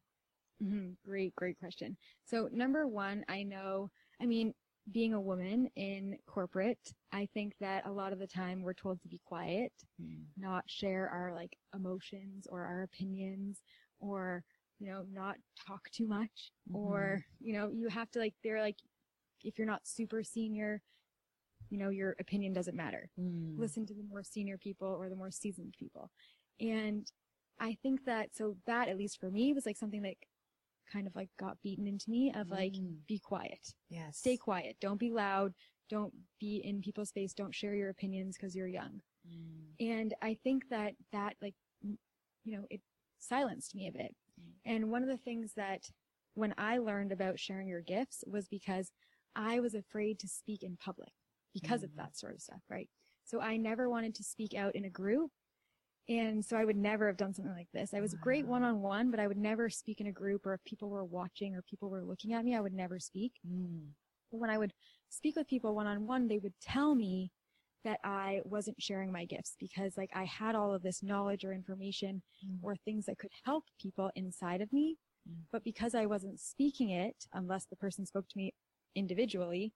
hmm 0.60 0.92
Great, 1.06 1.36
great 1.36 1.58
question. 1.60 1.98
So 2.26 2.50
number 2.52 2.88
one, 2.88 3.24
I 3.28 3.44
know, 3.44 3.90
I 4.22 4.26
mean, 4.26 4.54
being 4.92 5.14
a 5.14 5.22
woman 5.22 5.68
in 5.76 6.18
corporate, 6.28 6.94
I 7.12 7.28
think 7.34 7.54
that 7.60 7.86
a 7.86 7.92
lot 7.92 8.14
of 8.14 8.20
the 8.20 8.28
time 8.28 8.62
we're 8.62 8.74
told 8.74 9.02
to 9.02 9.08
be 9.08 9.22
quiet, 9.26 9.72
not 10.38 10.64
share 10.68 11.10
our 11.10 11.34
like 11.36 11.56
emotions 11.76 12.48
or 12.50 12.64
our 12.66 12.84
opinions 12.84 13.62
or, 14.00 14.44
you 14.80 14.88
know, 14.88 15.06
not 15.12 15.36
talk 15.68 15.90
too 15.92 16.08
much 16.08 16.52
or, 16.74 17.22
you 17.40 17.54
know, 17.54 17.72
you 17.74 17.88
have 17.90 18.10
to 18.12 18.20
like, 18.20 18.34
they're 18.44 18.62
like, 18.62 18.78
if 19.44 19.58
you're 19.58 19.68
not 19.68 19.88
super 19.88 20.24
senior, 20.24 20.82
you 21.72 21.78
know, 21.78 21.90
your 21.90 22.16
opinion 22.20 22.54
doesn't 22.54 22.75
matter. 22.75 23.10
Mm. 23.20 23.58
Listen 23.58 23.86
to 23.88 23.94
the 23.94 24.04
more 24.04 24.22
senior 24.24 24.58
people 24.58 24.88
or 24.88 25.10
the 25.10 25.16
more 25.16 25.32
seasoned 25.32 25.74
people. 25.80 26.12
And 26.60 27.10
I 27.60 27.78
think 27.82 28.06
that, 28.06 28.36
so 28.36 28.58
that 28.68 28.90
at 28.90 28.98
least 28.98 29.20
for 29.20 29.32
me 29.32 29.54
was 29.54 29.66
like 29.66 29.78
something 29.78 30.01
that 30.04 30.16
kind 30.92 31.08
of 31.08 31.16
like 31.16 31.30
got 31.40 31.58
beaten 31.63 31.88
into 31.88 32.10
me 32.10 32.34
of 32.36 32.50
like, 32.50 32.74
mm. 32.74 32.98
be 33.08 33.18
quiet 33.18 33.74
Yes. 33.90 34.18
stay 34.18 34.36
quiet. 34.36 34.75
Don't 34.82 35.00
be 35.00 35.12
loud. 35.12 35.54
Don't 35.90 36.13
be 36.40 36.58
in 36.63 36.82
people's 36.82 37.12
face. 37.12 37.34
Don't 37.34 37.56
share 37.56 37.74
your 37.74 37.90
opinions 37.90 38.36
because 38.38 38.56
you're 38.56 38.68
young. 38.68 39.01
Mm. 39.28 39.88
And 39.88 40.13
I 40.22 40.38
think 40.44 40.68
that 40.70 40.94
that 41.13 41.36
like, 41.42 41.56
you 41.82 42.58
know, 42.58 42.66
it 42.70 42.82
silenced 43.20 43.75
me 43.75 43.88
a 43.88 43.92
bit. 43.92 44.13
And 44.66 44.90
one 44.92 45.04
of 45.04 45.10
the 45.10 45.18
things 45.18 45.54
that 45.56 45.90
when 46.34 46.54
I 46.58 46.80
learned 46.80 47.12
about 47.12 47.40
sharing 47.40 47.68
your 47.68 47.82
gifts 47.82 48.24
was 48.28 48.48
because 48.48 48.92
I 49.36 49.60
was 49.60 49.75
afraid 49.75 50.20
to 50.20 50.28
speak 50.28 50.63
in 50.63 50.78
public 50.78 51.12
because 51.53 51.84
of 51.84 51.96
that 51.98 52.17
sort 52.17 52.34
of 52.36 52.41
stuff, 52.41 52.62
right? 52.70 52.89
So 53.25 53.39
I 53.41 53.58
never 53.58 53.89
wanted 53.89 54.15
to 54.15 54.24
speak 54.24 54.53
out 54.53 54.75
in 54.75 54.86
a 54.86 54.89
group. 54.89 55.31
And 56.10 56.43
so 56.43 56.58
I 56.58 56.65
would 56.65 56.75
never 56.75 57.08
have 57.08 57.17
done 57.17 57.34
something 57.34 57.53
like 57.53 57.70
this. 57.74 57.93
I 57.93 58.01
was 58.01 58.13
great 58.15 58.46
one 58.46 58.63
on 58.63 58.81
one, 58.81 59.12
but 59.12 59.20
I 59.20 59.27
would 59.27 59.38
never 59.38 59.70
speak 59.70 60.01
in 60.01 60.08
a 60.08 60.12
group 60.12 60.46
or 60.46 60.53
if 60.53 60.63
people 60.65 60.89
were 60.89 61.05
watching 61.05 61.55
or 61.55 61.62
people 61.62 61.89
were 61.89 62.03
looking 62.03 62.34
at 62.34 62.43
me, 62.43 62.55
I 62.55 62.60
would 62.62 62.74
never 62.74 63.00
speak. 63.00 63.34
But 64.31 64.39
when 64.39 64.50
I 64.50 64.58
would 64.58 64.74
speak 65.10 65.36
with 65.36 65.48
people 65.48 65.75
one 65.75 65.88
on 65.88 66.08
one, 66.08 66.27
they 66.27 66.39
would 66.39 66.53
tell 66.62 66.96
me 66.96 67.31
that 67.84 68.00
I 68.03 68.41
wasn't 68.43 68.81
sharing 68.81 69.12
my 69.12 69.25
gifts 69.25 69.55
because 69.60 69.96
like 69.98 70.12
I 70.15 70.25
had 70.25 70.55
all 70.55 70.74
of 70.74 70.84
this 70.84 71.01
knowledge 71.01 71.43
or 71.46 71.53
information 71.53 72.22
Mm. 72.46 72.58
or 72.63 72.75
things 72.75 73.05
that 73.05 73.20
could 73.20 73.31
help 73.46 73.65
people 73.79 74.10
inside 74.15 74.62
of 74.62 74.74
me. 74.74 74.98
Mm. 75.29 75.43
But 75.51 75.63
because 75.63 75.93
I 75.93 76.08
wasn't 76.08 76.39
speaking 76.39 76.89
it, 76.89 77.27
unless 77.34 77.65
the 77.67 77.75
person 77.75 78.05
spoke 78.05 78.27
to 78.29 78.38
me 78.38 78.53
individually, 78.96 79.74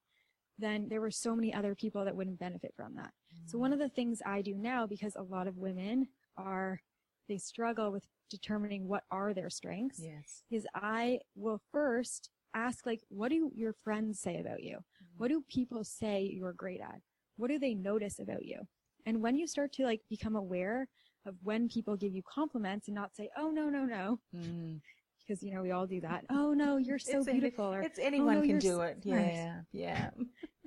then 0.57 0.87
there 0.89 1.01
were 1.01 1.11
so 1.11 1.35
many 1.35 1.53
other 1.53 1.75
people 1.75 2.05
that 2.05 2.15
wouldn't 2.15 2.39
benefit 2.39 2.73
from 2.75 2.95
that. 2.95 3.11
So 3.45 3.57
one 3.57 3.73
of 3.73 3.79
the 3.79 3.89
things 3.89 4.21
I 4.25 4.41
do 4.41 4.55
now, 4.55 4.87
because 4.87 5.15
a 5.15 5.21
lot 5.23 5.47
of 5.47 5.57
women 5.57 6.07
are, 6.37 6.79
they 7.27 7.37
struggle 7.37 7.91
with 7.91 8.05
determining 8.29 8.87
what 8.87 9.03
are 9.11 9.33
their 9.33 9.49
strengths, 9.49 9.99
Yes. 10.01 10.43
is 10.49 10.65
I 10.73 11.19
will 11.35 11.61
first 11.71 12.29
ask 12.53 12.85
like, 12.85 13.01
what 13.09 13.29
do 13.29 13.51
your 13.53 13.73
friends 13.83 14.19
say 14.19 14.39
about 14.39 14.63
you? 14.63 14.77
Mm-hmm. 14.77 15.17
What 15.17 15.27
do 15.29 15.43
people 15.49 15.83
say 15.83 16.29
you're 16.33 16.53
great 16.53 16.79
at? 16.81 17.01
What 17.37 17.49
do 17.49 17.59
they 17.59 17.73
notice 17.75 18.19
about 18.19 18.45
you? 18.45 18.61
And 19.05 19.21
when 19.21 19.35
you 19.37 19.45
start 19.47 19.73
to 19.73 19.83
like 19.83 20.01
become 20.09 20.35
aware 20.35 20.87
of 21.25 21.35
when 21.43 21.67
people 21.67 21.95
give 21.97 22.13
you 22.15 22.21
compliments 22.23 22.87
and 22.87 22.95
not 22.95 23.13
say, 23.15 23.29
oh 23.37 23.49
no, 23.51 23.69
no, 23.69 23.83
no, 23.85 24.19
Mm. 24.35 24.79
because 25.19 25.43
you 25.43 25.53
know, 25.53 25.61
we 25.63 25.71
all 25.71 25.85
do 25.87 25.99
that. 26.01 26.23
Oh 26.29 26.53
no, 26.53 26.77
you're 26.77 26.97
so 27.11 27.17
It's 27.19 27.27
any- 27.27 27.39
beautiful. 27.39 27.65
or, 27.73 27.81
It's 27.81 27.99
"Oh, 27.99 28.03
anyone 28.03 28.35
no, 28.35 28.41
can 28.47 28.59
do 28.59 28.81
it. 28.81 29.03
smart." 29.03 29.05
Yeah. 29.05 29.61
Yeah. 29.73 30.09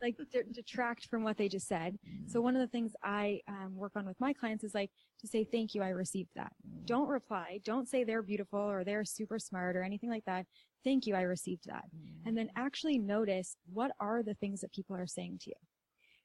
Like 0.01 0.17
de- 0.31 0.45
detract 0.53 1.07
from 1.07 1.23
what 1.23 1.37
they 1.37 1.49
just 1.49 1.69
said. 1.69 1.99
So 2.27 2.41
one 2.41 2.57
of 2.57 2.61
the 2.61 2.69
things 2.69 2.93
I 3.03 3.41
um, 3.49 3.75
work 3.75 3.93
on 3.97 4.07
with 4.07 4.21
my 4.21 4.33
clients 4.33 4.65
is 4.65 4.75
like 4.75 4.91
to 5.21 5.27
say 5.27 5.45
thank 5.45 5.75
you, 5.75 5.83
I 5.83 5.91
received 5.91 6.31
that. 6.37 6.53
Don't 6.85 7.09
reply. 7.09 7.61
Don't 7.65 7.89
say 7.89 8.05
they're 8.05 8.23
beautiful 8.23 8.61
or 8.61 8.85
they're 8.85 9.05
super 9.05 9.39
smart 9.39 9.77
or 9.77 9.83
anything 9.83 10.11
like 10.11 10.25
that. 10.27 10.47
Thank 10.85 11.07
you, 11.07 11.15
I 11.15 11.23
received 11.23 11.65
that. 11.67 11.85
And 12.27 12.37
then 12.37 12.51
actually 12.57 12.99
notice 12.99 13.57
what 13.73 13.91
are 14.01 14.23
the 14.23 14.35
things 14.35 14.61
that 14.61 14.73
people 14.73 14.97
are 14.97 15.07
saying 15.07 15.39
to 15.43 15.51
you. 15.51 15.57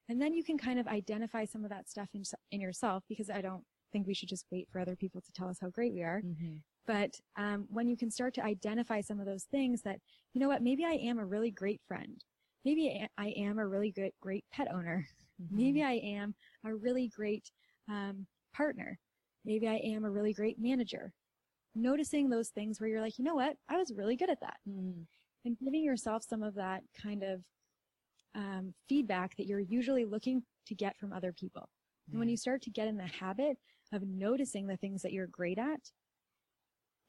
And 0.09 0.21
then 0.21 0.33
you 0.33 0.43
can 0.43 0.57
kind 0.57 0.79
of 0.79 0.87
identify 0.87 1.45
some 1.45 1.63
of 1.63 1.69
that 1.69 1.89
stuff 1.89 2.09
in, 2.13 2.23
in 2.51 2.61
yourself 2.61 3.03
because 3.07 3.29
I 3.29 3.41
don't 3.41 3.63
think 3.91 4.05
we 4.05 4.13
should 4.13 4.29
just 4.29 4.45
wait 4.51 4.67
for 4.71 4.79
other 4.79 4.95
people 4.95 5.21
to 5.21 5.31
tell 5.31 5.47
us 5.47 5.59
how 5.61 5.69
great 5.69 5.93
we 5.93 6.01
are. 6.01 6.21
Mm-hmm. 6.25 6.55
But 6.85 7.15
um, 7.37 7.65
when 7.69 7.87
you 7.87 7.95
can 7.95 8.11
start 8.11 8.33
to 8.35 8.43
identify 8.43 9.01
some 9.01 9.19
of 9.19 9.25
those 9.25 9.45
things 9.45 9.81
that, 9.83 9.99
you 10.33 10.41
know 10.41 10.49
what, 10.49 10.61
maybe 10.61 10.83
I 10.83 10.93
am 10.93 11.19
a 11.19 11.25
really 11.25 11.51
great 11.51 11.79
friend. 11.87 12.21
Maybe 12.65 13.07
I- 13.17 13.27
am 13.27 13.59
a 13.59 13.67
really 13.67 13.91
good, 13.91 14.11
great 14.21 14.45
pet 14.51 14.67
owner. 14.73 15.07
Maybe 15.51 15.83
I 15.83 15.93
am 15.93 16.35
a 16.63 16.73
really 16.73 17.09
great 17.09 17.51
um, 17.89 18.25
partner. 18.55 18.97
Maybe 19.45 19.67
I 19.67 19.75
am 19.75 20.05
a 20.05 20.09
really 20.09 20.33
great 20.33 20.57
manager. 20.59 21.11
Noticing 21.75 22.29
those 22.29 22.49
things 22.49 22.79
where 22.79 22.89
you're 22.89 23.01
like, 23.01 23.17
you 23.17 23.25
know 23.25 23.35
what, 23.35 23.55
I 23.67 23.77
was 23.77 23.91
really 23.95 24.15
good 24.15 24.29
at 24.29 24.39
that. 24.41 24.57
Mm. 24.69 25.05
And 25.45 25.57
giving 25.59 25.83
yourself 25.83 26.23
some 26.23 26.43
of 26.43 26.55
that 26.55 26.83
kind 27.01 27.23
of 27.23 27.41
um, 28.35 28.73
feedback 28.87 29.35
that 29.35 29.47
you're 29.47 29.59
usually 29.59 30.05
looking 30.05 30.43
to 30.67 30.75
get 30.75 30.97
from 30.97 31.11
other 31.11 31.33
people. 31.33 31.69
And 32.09 32.19
when 32.19 32.29
you 32.29 32.37
start 32.37 32.61
to 32.63 32.69
get 32.69 32.87
in 32.87 32.97
the 32.97 33.07
habit 33.07 33.57
of 33.93 34.03
noticing 34.03 34.67
the 34.67 34.77
things 34.77 35.01
that 35.01 35.13
you're 35.13 35.27
great 35.27 35.57
at, 35.57 35.79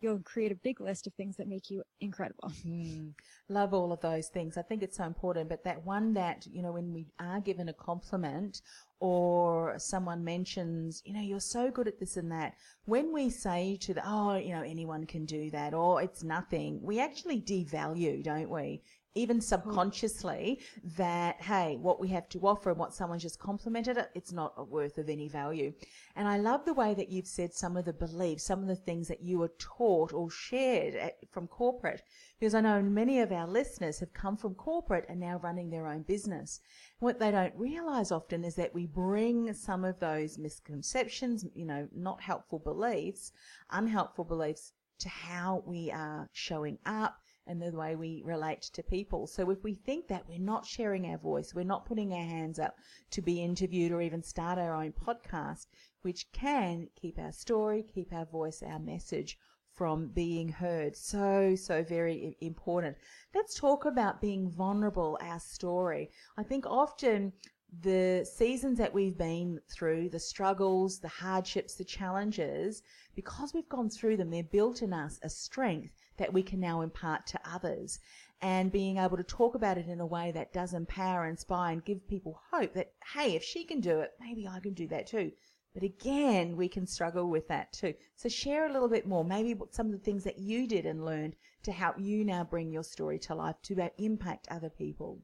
you'll 0.01 0.21
create 0.21 0.53
a 0.53 0.57
big 0.57 0.81
list 0.81 1.07
of 1.07 1.15
things 1.15 1.37
that 1.37 1.49
make 1.49 1.71
you 1.71 1.83
incredible. 2.01 2.53
Mm. 2.67 3.13
Love 3.49 3.73
all 3.73 3.93
of 3.93 4.01
those 4.01 4.29
things. 4.29 4.57
I 4.57 4.63
think 4.63 4.83
it's 4.83 4.97
so 4.99 5.05
important. 5.05 5.49
But 5.49 5.65
that 5.65 5.85
one 5.85 6.15
that, 6.15 6.47
you 6.51 6.63
know, 6.63 6.73
when 6.73 6.93
we 6.93 7.07
are 7.19 7.41
given 7.41 7.69
a 7.69 7.73
compliment 7.73 8.61
or 9.01 9.75
someone 9.79 10.25
mentions, 10.25 11.03
you 11.05 11.15
know, 11.15 11.21
you're 11.21 11.41
so 11.41 11.71
good 11.71 11.89
at 11.89 11.99
this 11.99 12.17
and 12.17 12.31
that, 12.33 12.55
when 12.85 13.13
we 13.13 13.31
say 13.31 13.79
to 13.83 13.95
the, 13.95 14.03
oh, 14.05 14.37
you 14.37 14.55
know, 14.55 14.63
anyone 14.63 15.07
can 15.07 15.25
do 15.25 15.51
that 15.51 15.75
or 15.75 16.03
it's 16.03 16.23
nothing, 16.23 16.81
we 16.83 17.01
actually 17.01 17.41
devalue, 17.41 18.23
don't 18.23 18.51
we? 18.51 18.83
Even 19.17 19.41
subconsciously, 19.41 20.61
that 20.97 21.41
hey, 21.41 21.77
what 21.81 22.01
we 22.01 22.09
have 22.09 22.29
to 22.31 22.41
offer 22.41 22.71
and 22.71 22.79
what 22.79 22.93
someone 22.93 23.19
just 23.19 23.39
complimented 23.39 23.97
it, 23.97 24.11
it's 24.15 24.33
not 24.33 24.69
worth 24.69 24.99
of 24.99 25.09
any 25.09 25.29
value. 25.29 25.73
And 26.17 26.27
I 26.27 26.39
love 26.39 26.65
the 26.65 26.75
way 26.75 26.95
that 26.95 27.11
you've 27.11 27.27
said 27.27 27.55
some 27.55 27.77
of 27.77 27.85
the 27.85 27.93
beliefs, 27.93 28.45
some 28.45 28.61
of 28.61 28.67
the 28.67 28.75
things 28.75 29.07
that 29.09 29.23
you 29.23 29.39
were 29.39 29.53
taught 29.59 30.13
or 30.13 30.31
shared 30.31 30.97
at, 30.97 31.15
from 31.31 31.47
corporate, 31.47 32.03
because 32.41 32.55
I 32.55 32.61
know 32.61 32.83
many 32.83 33.21
of 33.21 33.31
our 33.31 33.47
listeners 33.47 34.01
have 34.01 34.13
come 34.13 34.37
from 34.37 34.55
corporate 34.55 35.07
and 35.09 35.21
now 35.21 35.39
running 35.43 35.71
their 35.71 35.87
own 35.87 36.03
business. 36.03 36.61
What 36.99 37.19
they 37.19 37.31
don't 37.31 37.55
realize 37.57 38.11
often 38.11 38.45
is 38.45 38.57
that 38.57 38.75
we 38.75 38.87
bring 38.87 39.53
some 39.55 39.85
of 39.85 40.01
those 40.01 40.39
misconceptions, 40.39 41.45
you 41.55 41.67
know, 41.67 41.89
not 41.95 42.21
helpful 42.21 42.59
beliefs, 42.59 43.33
unhelpful 43.71 44.25
beliefs 44.25 44.73
to 44.99 45.09
how 45.09 45.63
we 45.67 45.91
are 45.91 46.29
showing 46.33 46.79
up 46.87 47.17
and 47.47 47.61
the 47.61 47.71
way 47.71 47.95
we 47.95 48.23
relate 48.25 48.63
to 48.63 48.83
people. 48.83 49.27
So 49.27 49.51
if 49.51 49.63
we 49.63 49.75
think 49.75 50.09
that 50.09 50.27
we're 50.29 50.39
not 50.39 50.67
sharing 50.67 51.07
our 51.07 51.19
voice, 51.19 51.55
we're 51.55 51.65
not 51.65 51.87
putting 51.87 52.13
our 52.13 52.25
hands 52.25 52.59
up 52.59 52.77
to 53.11 53.23
be 53.23 53.43
interviewed 53.43 53.93
or 53.93 54.01
even 54.01 54.23
start 54.23 54.59
our 54.59 54.75
own 54.75 54.93
podcast, 54.93 55.67
which 56.03 56.31
can 56.33 56.89
keep 56.97 57.19
our 57.19 57.33
story, 57.33 57.83
keep 57.83 58.13
our 58.13 58.27
voice, 58.27 58.63
our 58.63 58.79
message 58.79 59.39
from 59.75 60.09
being 60.09 60.49
heard. 60.49 60.97
So, 60.97 61.55
so 61.57 61.83
very 61.83 62.37
important. 62.41 62.97
Let's 63.35 63.59
talk 63.59 63.85
about 63.85 64.21
being 64.21 64.49
vulnerable, 64.49 65.19
our 65.21 65.41
story. 65.41 66.11
I 66.39 66.45
think 66.45 66.65
often 66.67 67.33
the 67.81 68.25
seasons 68.25 68.79
that 68.79 68.95
we've 68.95 69.19
been 69.19 69.61
through, 69.69 70.09
the 70.11 70.21
struggles, 70.21 71.01
the 71.01 71.09
hardships, 71.09 71.75
the 71.75 71.85
challenges, 71.85 72.83
because 73.17 73.53
we've 73.53 73.69
gone 73.69 73.91
through 73.91 74.17
them, 74.17 74.31
they're 74.31 74.45
built 74.45 74.83
in 74.83 74.93
us 74.93 75.19
a 75.23 75.29
strength 75.29 75.93
that 76.17 76.33
we 76.33 76.43
can 76.43 76.61
now 76.61 76.81
impart 76.81 77.27
to 77.29 77.41
others. 77.45 77.99
And 78.41 78.71
being 78.71 78.99
able 78.99 79.17
to 79.17 79.23
talk 79.23 79.55
about 79.55 79.79
it 79.79 79.89
in 79.89 80.01
a 80.01 80.07
way 80.07 80.31
that 80.33 80.53
does 80.53 80.75
empower, 80.75 81.27
inspire, 81.27 81.73
and 81.73 81.85
give 81.85 82.07
people 82.07 82.41
hope 82.51 82.75
that, 82.75 82.93
hey, 83.15 83.35
if 83.35 83.43
she 83.43 83.65
can 83.65 83.81
do 83.81 84.01
it, 84.01 84.13
maybe 84.21 84.47
I 84.47 84.61
can 84.61 84.75
do 84.75 84.87
that 84.89 85.07
too. 85.07 85.33
But 85.73 85.83
again, 85.83 86.57
we 86.57 86.69
can 86.69 86.87
struggle 86.87 87.29
with 87.29 87.49
that 87.49 87.73
too. 87.73 87.95
So 88.15 88.29
share 88.29 88.67
a 88.67 88.73
little 88.73 88.89
bit 88.89 89.07
more, 89.07 89.25
maybe 89.25 89.59
some 89.71 89.87
of 89.87 89.93
the 89.93 89.99
things 89.99 90.25
that 90.25 90.39
you 90.39 90.69
did 90.69 90.87
and 90.87 91.05
learned 91.05 91.35
to 91.65 91.73
help 91.73 91.99
you 91.99 92.25
now 92.25 92.45
bring 92.45 92.71
your 92.71 92.85
story 92.85 93.19
to 93.21 93.35
life 93.35 93.57
to 93.63 93.91
impact 93.99 94.47
other 94.51 94.71
people. 94.71 95.21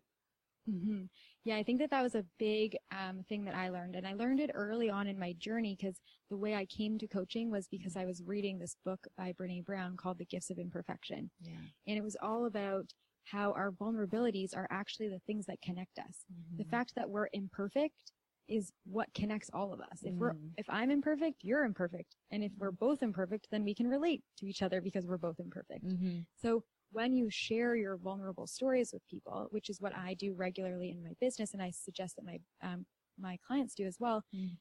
hmm 0.66 1.04
Yeah, 1.44 1.56
I 1.56 1.62
think 1.62 1.78
that 1.80 1.90
that 1.90 2.02
was 2.02 2.14
a 2.14 2.24
big 2.38 2.76
um, 2.92 3.22
thing 3.28 3.44
that 3.44 3.54
I 3.54 3.70
learned. 3.70 3.96
And 3.96 4.06
I 4.06 4.12
learned 4.12 4.40
it 4.40 4.50
early 4.54 4.90
on 4.90 5.06
in 5.06 5.18
my 5.18 5.32
journey 5.38 5.76
because 5.78 6.00
the 6.28 6.36
way 6.36 6.54
I 6.54 6.66
came 6.66 6.98
to 6.98 7.06
coaching 7.06 7.50
was 7.50 7.66
because 7.68 7.96
I 7.96 8.04
was 8.04 8.22
reading 8.24 8.58
this 8.58 8.76
book 8.84 9.06
by 9.16 9.32
Brene 9.32 9.64
Brown 9.64 9.96
called 9.96 10.18
The 10.18 10.26
Gifts 10.26 10.50
of 10.50 10.58
Imperfection. 10.58 11.30
Yeah. 11.40 11.52
And 11.86 11.96
it 11.96 12.02
was 12.04 12.16
all 12.22 12.46
about 12.46 12.92
how 13.24 13.52
our 13.52 13.70
vulnerabilities 13.70 14.56
are 14.56 14.66
actually 14.70 15.08
the 15.08 15.20
things 15.26 15.46
that 15.46 15.62
connect 15.62 15.98
us. 15.98 16.24
The 16.58 16.64
fact 16.64 16.92
that 16.96 17.08
we're 17.08 17.28
imperfect 17.32 18.12
is 18.48 18.72
what 18.84 19.12
connects 19.14 19.48
all 19.52 19.72
of 19.72 19.80
us. 19.80 20.00
If 20.02 20.14
we're, 20.14 20.32
if 20.58 20.66
I'm 20.68 20.90
imperfect, 20.90 21.36
you're 21.42 21.64
imperfect. 21.64 22.16
And 22.32 22.42
if 22.42 22.50
we're 22.58 22.72
both 22.72 23.02
imperfect, 23.02 23.46
then 23.50 23.62
we 23.64 23.74
can 23.74 23.88
relate 23.88 24.22
to 24.38 24.46
each 24.46 24.62
other 24.62 24.80
because 24.80 25.06
we're 25.06 25.18
both 25.18 25.38
imperfect. 25.38 25.86
Mm-hmm. 25.86 26.20
So 26.42 26.64
when 26.92 27.14
you 27.14 27.28
share 27.30 27.76
your 27.76 27.96
vulnerable 27.96 28.46
stories 28.46 28.92
with 28.92 29.06
people, 29.08 29.46
which 29.50 29.70
is 29.70 29.80
what 29.80 29.94
I 29.94 30.14
do 30.14 30.34
regularly 30.34 30.90
in 30.90 31.02
my 31.02 31.12
business, 31.20 31.52
and 31.52 31.62
I 31.62 31.70
suggest 31.70 32.16
that 32.16 32.24
my 32.24 32.38
um, 32.62 32.86
my 33.18 33.38
clients 33.46 33.74
do 33.74 33.84
as 33.86 33.96
well, 34.00 34.24
Mm. 34.34 34.56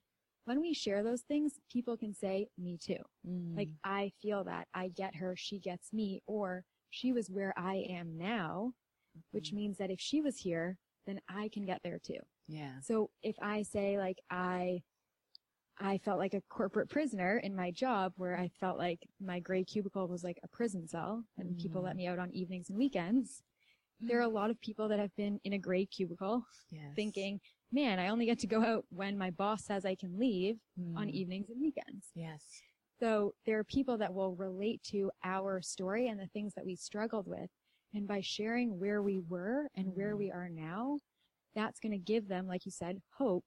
when 0.45 0.59
we 0.62 0.74
share 0.74 1.03
those 1.03 1.21
things, 1.21 1.59
people 1.71 1.95
can 1.98 2.13
say, 2.13 2.48
"Me 2.57 2.77
too." 2.77 3.01
Mm. 3.27 3.55
Like 3.57 3.69
I 3.83 4.12
feel 4.21 4.43
that, 4.45 4.67
I 4.74 4.89
get 4.89 5.15
her, 5.15 5.36
she 5.36 5.59
gets 5.59 5.93
me, 5.93 6.21
or 6.27 6.63
she 6.89 7.12
was 7.13 7.29
where 7.29 7.53
I 7.57 7.86
am 7.89 8.17
now, 8.17 8.74
which 9.31 9.53
means 9.53 9.77
that 9.77 9.91
if 9.91 10.00
she 10.00 10.21
was 10.21 10.38
here, 10.38 10.77
then 11.05 11.19
I 11.29 11.50
can 11.50 11.65
get 11.65 11.81
there 11.83 12.00
too. 12.00 12.19
yeah. 12.48 12.79
So 12.81 13.12
if 13.21 13.36
I 13.41 13.62
say 13.63 13.98
like 13.98 14.17
I 14.29 14.81
I 15.79 15.98
felt 16.00 16.19
like 16.19 16.33
a 16.33 16.41
corporate 16.50 16.89
prisoner 16.89 17.38
in 17.38 17.55
my 17.55 17.71
job 17.71 18.13
where 18.17 18.38
I 18.38 18.50
felt 18.59 18.77
like 18.77 19.07
my 19.21 19.39
gray 19.39 19.63
cubicle 19.63 20.07
was 20.07 20.24
like 20.24 20.39
a 20.43 20.48
prison 20.48 20.88
cell 20.88 21.24
and 21.38 21.57
people 21.57 21.81
let 21.81 21.93
mm. 21.93 21.98
me 21.98 22.07
out 22.07 22.19
on 22.19 22.31
evenings 22.31 22.69
and 22.69 22.77
weekends. 22.77 23.43
There 24.01 24.19
are 24.19 24.27
a 24.27 24.29
mm. 24.29 24.33
lot 24.33 24.50
of 24.50 24.59
people 24.62 24.89
that 24.89 25.00
have 25.00 25.15
been 25.15 25.39
in 25.43 25.53
a 25.53 25.57
gray 25.57 25.86
cubicle 25.86 26.43
Yes. 26.71 26.93
thinking, 26.95 27.39
man, 27.71 28.00
I 28.00 28.09
only 28.09 28.25
get 28.25 28.39
to 28.39 28.48
go 28.48 28.63
out 28.63 28.86
when 28.89 29.17
my 29.17 29.31
boss 29.31 29.65
says 29.65 29.86
I 29.86 29.95
can 29.95 30.19
leave 30.19 30.57
on 30.95 31.07
Mm. 31.07 31.12
evenings 31.12 31.50
and 31.50 31.62
weekends. 31.62 32.12
Yes. 32.13 32.43
So 33.00 33.33
there 33.45 33.57
are 33.57 33.63
people 33.63 33.98
that 34.00 34.13
will 34.13 34.36
relate 34.36 34.83
to 34.91 35.12
our 35.24 35.62
story 35.62 36.09
and 36.09 36.19
the 36.19 36.27
things 36.27 36.53
that 36.55 36.65
we 36.65 36.75
struggled 36.75 37.27
with. 37.27 37.50
And 37.93 38.07
by 38.07 38.21
sharing 38.21 38.79
where 38.79 39.01
we 39.01 39.19
were 39.19 39.67
and 39.75 39.95
where 39.95 40.13
mm. 40.13 40.19
we 40.19 40.31
are 40.31 40.50
now, 40.50 41.00
that's 41.56 41.79
going 41.79 41.91
to 41.91 41.98
give 41.98 42.27
them, 42.27 42.48
like 42.48 42.65
you 42.65 42.72
said, 42.72 43.01
hope 43.18 43.44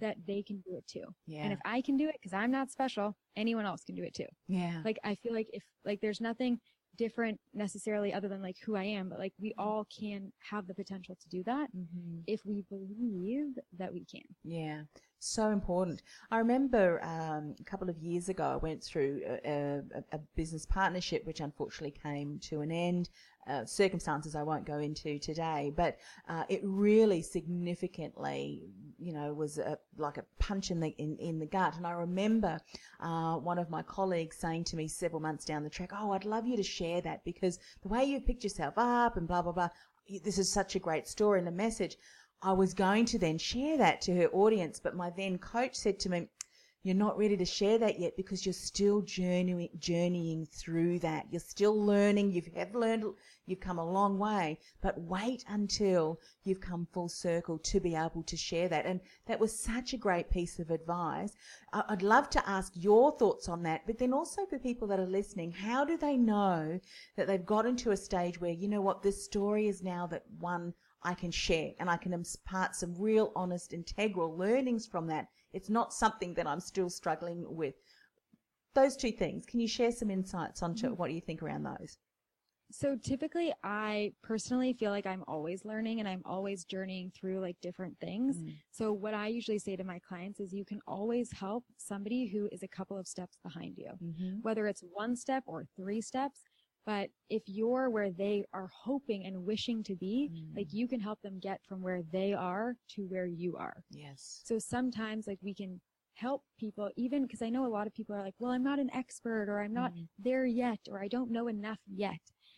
that 0.00 0.16
they 0.26 0.42
can 0.42 0.58
do 0.66 0.76
it 0.76 0.86
too. 0.86 1.04
Yeah. 1.26 1.42
And 1.42 1.52
if 1.52 1.58
I 1.64 1.80
can 1.80 1.96
do 1.96 2.08
it, 2.08 2.16
because 2.20 2.32
I'm 2.32 2.50
not 2.50 2.70
special, 2.70 3.16
anyone 3.36 3.66
else 3.66 3.84
can 3.84 3.94
do 3.94 4.02
it 4.02 4.14
too. 4.14 4.26
yeah. 4.48 4.80
Like 4.84 4.98
I 5.04 5.14
feel 5.16 5.32
like 5.34 5.48
if 5.52 5.62
like 5.84 6.00
there's 6.00 6.20
nothing 6.20 6.58
different 6.96 7.38
necessarily 7.54 8.12
other 8.12 8.28
than 8.28 8.42
like 8.42 8.56
who 8.64 8.74
I 8.74 8.84
am, 8.84 9.08
but 9.08 9.18
like 9.18 9.32
we 9.40 9.52
all 9.58 9.86
can 9.96 10.32
have 10.50 10.66
the 10.66 10.74
potential 10.74 11.16
to 11.20 11.28
do 11.28 11.42
that 11.44 11.68
mm-hmm. 11.76 12.20
if 12.26 12.44
we 12.44 12.64
believe 12.70 13.58
that 13.78 13.92
we 13.92 14.04
can. 14.04 14.22
Yeah, 14.44 14.82
so 15.18 15.50
important. 15.50 16.02
I 16.30 16.38
remember 16.38 17.02
um, 17.04 17.54
a 17.60 17.64
couple 17.64 17.88
of 17.88 17.98
years 17.98 18.28
ago, 18.28 18.44
I 18.44 18.56
went 18.56 18.82
through 18.82 19.22
a, 19.26 19.80
a, 19.94 20.16
a 20.16 20.18
business 20.34 20.66
partnership, 20.66 21.26
which 21.26 21.40
unfortunately 21.40 21.98
came 22.02 22.38
to 22.40 22.60
an 22.60 22.70
end. 22.70 23.10
Uh, 23.46 23.64
circumstances 23.64 24.34
I 24.34 24.42
won't 24.42 24.66
go 24.66 24.78
into 24.78 25.20
today, 25.20 25.72
but 25.76 25.98
uh, 26.28 26.42
it 26.48 26.60
really 26.64 27.22
significantly 27.22 28.64
you 28.98 29.12
know, 29.12 29.32
was 29.32 29.58
a, 29.58 29.78
like 29.98 30.16
a 30.16 30.24
punch 30.38 30.70
in 30.70 30.80
the 30.80 30.88
in, 30.98 31.16
in 31.18 31.38
the 31.38 31.46
gut. 31.46 31.76
And 31.76 31.86
I 31.86 31.92
remember 31.92 32.58
uh, 33.00 33.36
one 33.36 33.58
of 33.58 33.70
my 33.70 33.82
colleagues 33.82 34.36
saying 34.36 34.64
to 34.64 34.76
me 34.76 34.88
several 34.88 35.20
months 35.20 35.44
down 35.44 35.62
the 35.62 35.70
track, 35.70 35.90
"Oh, 35.92 36.12
I'd 36.12 36.24
love 36.24 36.46
you 36.46 36.56
to 36.56 36.62
share 36.62 37.00
that 37.02 37.24
because 37.24 37.58
the 37.82 37.88
way 37.88 38.04
you 38.04 38.20
picked 38.20 38.44
yourself 38.44 38.74
up 38.76 39.16
and 39.16 39.28
blah 39.28 39.42
blah 39.42 39.52
blah. 39.52 39.68
This 40.22 40.38
is 40.38 40.50
such 40.50 40.76
a 40.76 40.80
great 40.80 41.06
story 41.06 41.38
and 41.38 41.48
a 41.48 41.52
message." 41.52 41.96
I 42.42 42.52
was 42.52 42.74
going 42.74 43.06
to 43.06 43.18
then 43.18 43.38
share 43.38 43.78
that 43.78 44.00
to 44.02 44.14
her 44.16 44.28
audience, 44.28 44.78
but 44.78 44.94
my 44.94 45.10
then 45.10 45.38
coach 45.38 45.74
said 45.74 45.98
to 46.00 46.10
me, 46.10 46.28
you're 46.82 46.94
not 46.94 47.18
ready 47.18 47.36
to 47.36 47.44
share 47.44 47.78
that 47.78 47.98
yet 47.98 48.16
because 48.16 48.46
you're 48.46 48.52
still 48.52 49.02
journeying, 49.02 49.70
journeying 49.76 50.46
through 50.46 51.00
that. 51.00 51.26
You're 51.32 51.40
still 51.40 51.84
learning. 51.84 52.30
You 52.30 52.42
have 52.54 52.76
learned, 52.76 53.04
you've 53.44 53.58
come 53.58 53.80
a 53.80 53.92
long 53.92 54.20
way, 54.20 54.60
but 54.82 54.96
wait 54.96 55.44
until 55.48 56.20
you've 56.44 56.60
come 56.60 56.86
full 56.92 57.08
circle 57.08 57.58
to 57.58 57.80
be 57.80 57.96
able 57.96 58.22
to 58.22 58.36
share 58.36 58.68
that. 58.68 58.86
And 58.86 59.00
that 59.26 59.40
was 59.40 59.58
such 59.58 59.94
a 59.94 59.98
great 59.98 60.30
piece 60.30 60.60
of 60.60 60.70
advice. 60.70 61.32
I'd 61.72 62.02
love 62.02 62.30
to 62.30 62.48
ask 62.48 62.72
your 62.76 63.18
thoughts 63.18 63.48
on 63.48 63.64
that, 63.64 63.84
but 63.84 63.98
then 63.98 64.12
also 64.12 64.46
for 64.46 64.56
people 64.56 64.86
that 64.86 65.00
are 65.00 65.06
listening, 65.06 65.50
how 65.50 65.84
do 65.84 65.96
they 65.96 66.16
know 66.16 66.78
that 67.16 67.26
they've 67.26 67.44
gotten 67.44 67.74
to 67.78 67.90
a 67.90 67.96
stage 67.96 68.40
where, 68.40 68.52
you 68.52 68.68
know 68.68 68.80
what, 68.80 69.02
this 69.02 69.24
story 69.24 69.66
is 69.66 69.82
now 69.82 70.06
that 70.06 70.22
one 70.38 70.72
I 71.06 71.14
can 71.14 71.30
share 71.30 71.70
and 71.78 71.88
I 71.88 71.96
can 71.96 72.12
impart 72.12 72.74
some 72.74 72.94
real 72.98 73.32
honest, 73.36 73.72
integral 73.72 74.36
learnings 74.36 74.86
from 74.86 75.06
that 75.06 75.28
it's 75.52 75.70
not 75.70 75.94
something 75.94 76.34
that 76.34 76.46
I'm 76.46 76.60
still 76.60 76.90
struggling 76.90 77.44
with. 77.48 77.74
Those 78.74 78.96
two 78.96 79.12
things. 79.12 79.46
Can 79.46 79.60
you 79.60 79.68
share 79.68 79.92
some 79.92 80.10
insights 80.10 80.62
onto 80.62 80.88
mm-hmm. 80.88 80.96
what 80.96 81.08
do 81.08 81.14
you 81.14 81.20
think 81.20 81.42
around 81.42 81.62
those? 81.62 81.96
So 82.72 82.96
typically 83.00 83.54
I 83.62 84.12
personally 84.24 84.72
feel 84.72 84.90
like 84.90 85.06
I'm 85.06 85.22
always 85.28 85.64
learning 85.64 86.00
and 86.00 86.08
I'm 86.08 86.22
always 86.24 86.64
journeying 86.64 87.12
through 87.14 87.40
like 87.40 87.56
different 87.62 87.96
things. 88.00 88.38
Mm. 88.38 88.54
So 88.72 88.92
what 88.92 89.14
I 89.14 89.28
usually 89.28 89.60
say 89.60 89.76
to 89.76 89.84
my 89.84 90.00
clients 90.00 90.40
is 90.40 90.52
you 90.52 90.64
can 90.64 90.80
always 90.88 91.30
help 91.32 91.64
somebody 91.76 92.26
who 92.26 92.48
is 92.50 92.64
a 92.64 92.68
couple 92.68 92.98
of 92.98 93.06
steps 93.06 93.38
behind 93.44 93.78
you, 93.78 93.92
mm-hmm. 94.02 94.40
whether 94.42 94.66
it's 94.66 94.82
one 94.92 95.14
step 95.14 95.44
or 95.46 95.64
three 95.76 96.00
steps. 96.00 96.40
But 96.86 97.10
if 97.28 97.42
you're 97.46 97.90
where 97.90 98.12
they 98.12 98.44
are 98.54 98.70
hoping 98.72 99.26
and 99.26 99.44
wishing 99.44 99.82
to 99.84 99.96
be, 99.96 100.30
mm. 100.32 100.56
like 100.56 100.68
you 100.70 100.86
can 100.86 101.00
help 101.00 101.20
them 101.20 101.40
get 101.40 101.60
from 101.68 101.82
where 101.82 102.02
they 102.12 102.32
are 102.32 102.76
to 102.94 103.02
where 103.02 103.26
you 103.26 103.56
are. 103.56 103.82
Yes. 103.90 104.42
So 104.44 104.60
sometimes 104.60 105.26
like 105.26 105.40
we 105.42 105.52
can 105.52 105.80
help 106.14 106.42
people 106.58 106.88
even 106.96 107.22
because 107.22 107.42
I 107.42 107.50
know 107.50 107.66
a 107.66 107.68
lot 107.68 107.88
of 107.88 107.94
people 107.94 108.14
are 108.14 108.22
like, 108.22 108.34
well, 108.38 108.52
I'm 108.52 108.62
not 108.62 108.78
an 108.78 108.90
expert 108.94 109.48
or 109.48 109.60
I'm 109.60 109.74
not 109.74 109.92
mm. 109.92 110.06
there 110.18 110.46
yet 110.46 110.78
or 110.88 111.02
I 111.02 111.08
don't 111.08 111.32
know 111.32 111.48
enough 111.48 111.80
yet. 111.92 112.12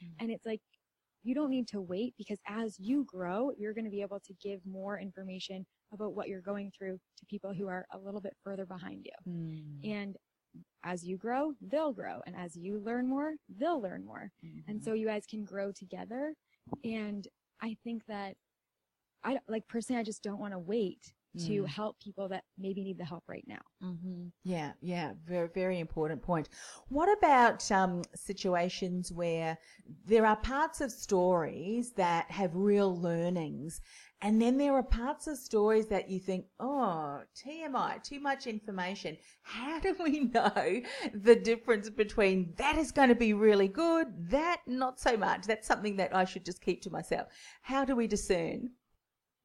Mm. 0.05 0.13
And 0.21 0.31
it's 0.31 0.45
like, 0.45 0.61
you 1.25 1.35
don't 1.35 1.51
need 1.51 1.67
to 1.69 1.81
wait 1.81 2.15
because 2.17 2.39
as 2.47 2.79
you 2.79 3.05
grow, 3.05 3.51
you're 3.57 3.75
going 3.75 3.85
to 3.85 3.91
be 3.91 4.03
able 4.03 4.21
to 4.21 4.33
give 4.43 4.61
more 4.65 5.01
information 5.01 5.67
about 5.93 6.15
what 6.15 6.29
you're 6.29 6.41
going 6.41 6.71
through 6.77 6.99
to 7.19 7.27
people 7.27 7.53
who 7.53 7.67
are 7.67 7.87
a 7.93 7.99
little 7.99 8.21
bit 8.21 8.37
further 8.45 8.67
behind 8.67 9.05
you. 9.05 9.33
Mm. 9.33 9.93
And 9.93 10.17
as 10.85 11.05
you 11.05 11.17
grow, 11.17 11.53
they'll 11.61 11.93
grow. 11.93 12.21
And 12.27 12.37
as 12.37 12.57
you 12.57 12.81
learn 12.81 13.09
more, 13.09 13.35
they'll 13.59 13.81
learn 13.81 14.05
more. 14.05 14.31
Mm-hmm. 14.45 14.71
And 14.71 14.83
so 14.83 14.93
you 14.93 15.07
guys 15.07 15.25
can 15.29 15.45
grow 15.45 15.73
together. 15.73 16.35
And 16.85 17.27
I 17.61 17.77
think 17.85 18.07
that 18.07 18.37
I 19.25 19.39
like 19.49 19.67
personally, 19.69 20.01
I 20.01 20.05
just 20.05 20.23
don't 20.23 20.39
want 20.39 20.53
to 20.53 20.59
wait 20.59 21.13
to 21.47 21.63
mm. 21.63 21.67
help 21.67 22.01
people 22.01 22.29
that 22.29 22.43
maybe 22.59 22.83
need 22.83 22.99
the 22.99 23.05
help 23.05 23.23
right 23.29 23.45
now. 23.47 23.61
Mm-hmm. 23.85 24.29
Yeah, 24.45 24.73
yeah, 24.81 25.13
very, 25.27 25.49
very 25.55 25.79
important 25.79 26.23
point. 26.23 26.49
What 26.89 27.09
about 27.17 27.71
um, 27.71 28.03
situations 28.15 29.13
where 29.13 29.59
there 30.07 30.27
are 30.27 30.37
parts 30.37 30.81
of 30.81 30.91
stories 30.91 31.93
that 31.93 32.31
have 32.31 32.57
real 32.57 32.99
learnings 32.99 33.81
and 34.21 34.43
then 34.43 34.59
there 34.59 34.75
are 34.75 34.83
parts 34.83 35.29
of 35.29 35.39
stories 35.39 35.87
that 35.87 36.11
you 36.11 36.19
think, 36.19 36.47
oh, 36.59 37.21
TMI, 37.37 38.03
too 38.03 38.19
much 38.19 38.47
information. 38.47 39.17
How 39.43 39.79
do 39.81 39.95
we 40.03 40.21
know 40.21 40.83
the 41.15 41.37
difference 41.37 41.89
between 41.89 42.53
that 42.57 42.77
is 42.77 42.91
going 42.91 43.11
to 43.11 43.15
be 43.15 43.33
really 43.33 43.69
good, 43.69 44.09
that 44.31 44.63
not 44.67 44.99
so 44.99 45.17
much? 45.17 45.47
That's 45.47 45.69
something 45.69 45.97
that 45.97 46.15
I 46.15 46.25
should 46.25 46.45
just 46.45 46.61
keep 46.61 46.83
to 46.83 46.91
myself. 46.91 47.29
How 47.63 47.85
do 47.85 47.95
we 47.95 48.09
discern? 48.09 48.71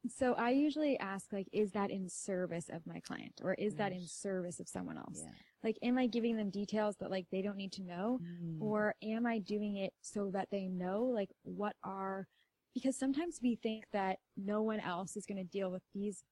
So 0.10 0.34
I 0.34 0.50
usually 0.50 1.00
ask, 1.00 1.32
like, 1.32 1.48
is 1.54 1.72
that 1.72 1.90
in 1.90 2.10
service 2.10 2.70
of 2.70 2.86
my 2.86 3.00
client 3.00 3.40
or 3.42 3.54
is 3.54 3.76
that 3.76 3.94
in 3.94 4.06
service 4.06 4.60
of 4.60 4.68
someone 4.68 4.98
else? 4.98 5.22
Yeah. 5.24 5.32
Like, 5.64 5.78
am 5.82 5.98
I 5.98 6.08
giving 6.08 6.36
them 6.36 6.50
details 6.50 6.98
that 6.98 7.10
like 7.10 7.26
they 7.32 7.42
don't 7.42 7.56
need 7.56 7.72
to 7.74 7.84
know? 7.84 8.20
Mm. 8.22 8.58
Or 8.60 8.96
am 9.02 9.26
I 9.26 9.40
doing 9.40 9.78
it 9.78 9.94
so 10.02 10.30
that 10.34 10.50
they 10.52 10.68
know, 10.68 11.04
like, 11.04 11.30
what 11.44 11.76
are 11.86 12.28
because 12.74 12.98
sometimes 12.98 13.40
we 13.42 13.56
think 13.62 13.86
that 13.94 14.18
no 14.38 14.62
one 14.62 14.80
else 14.80 15.16
is 15.16 15.26
going 15.26 15.38
to 15.38 15.44
deal 15.44 15.72
with 15.72 15.84
these 15.94 16.24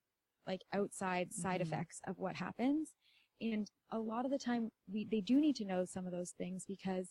like 0.47 0.61
outside 0.73 1.33
side 1.33 1.61
mm-hmm. 1.61 1.73
effects 1.73 2.01
of 2.07 2.17
what 2.17 2.35
happens. 2.35 2.91
And 3.41 3.69
a 3.91 3.99
lot 3.99 4.25
of 4.25 4.31
the 4.31 4.37
time 4.37 4.69
we, 4.91 5.07
they 5.09 5.21
do 5.21 5.39
need 5.39 5.55
to 5.57 5.65
know 5.65 5.85
some 5.85 6.05
of 6.05 6.11
those 6.11 6.31
things 6.37 6.65
because 6.67 7.09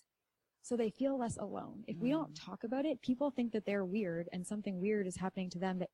so 0.63 0.77
they 0.77 0.91
feel 0.91 1.19
less 1.19 1.37
alone. 1.39 1.83
If 1.87 1.97
mm. 1.97 2.01
we 2.03 2.11
don't 2.11 2.33
mm. 2.33 2.45
talk 2.45 2.65
about 2.65 2.85
it, 2.85 3.01
people 3.03 3.31
think 3.31 3.53
that 3.53 3.65
they're 3.65 3.85
weird 3.85 4.29
and 4.33 4.47
something 4.47 4.81
weird 4.81 5.07
is 5.07 5.17
happening 5.17 5.51
to 5.51 5.59
them 5.59 5.79
that 5.79 5.89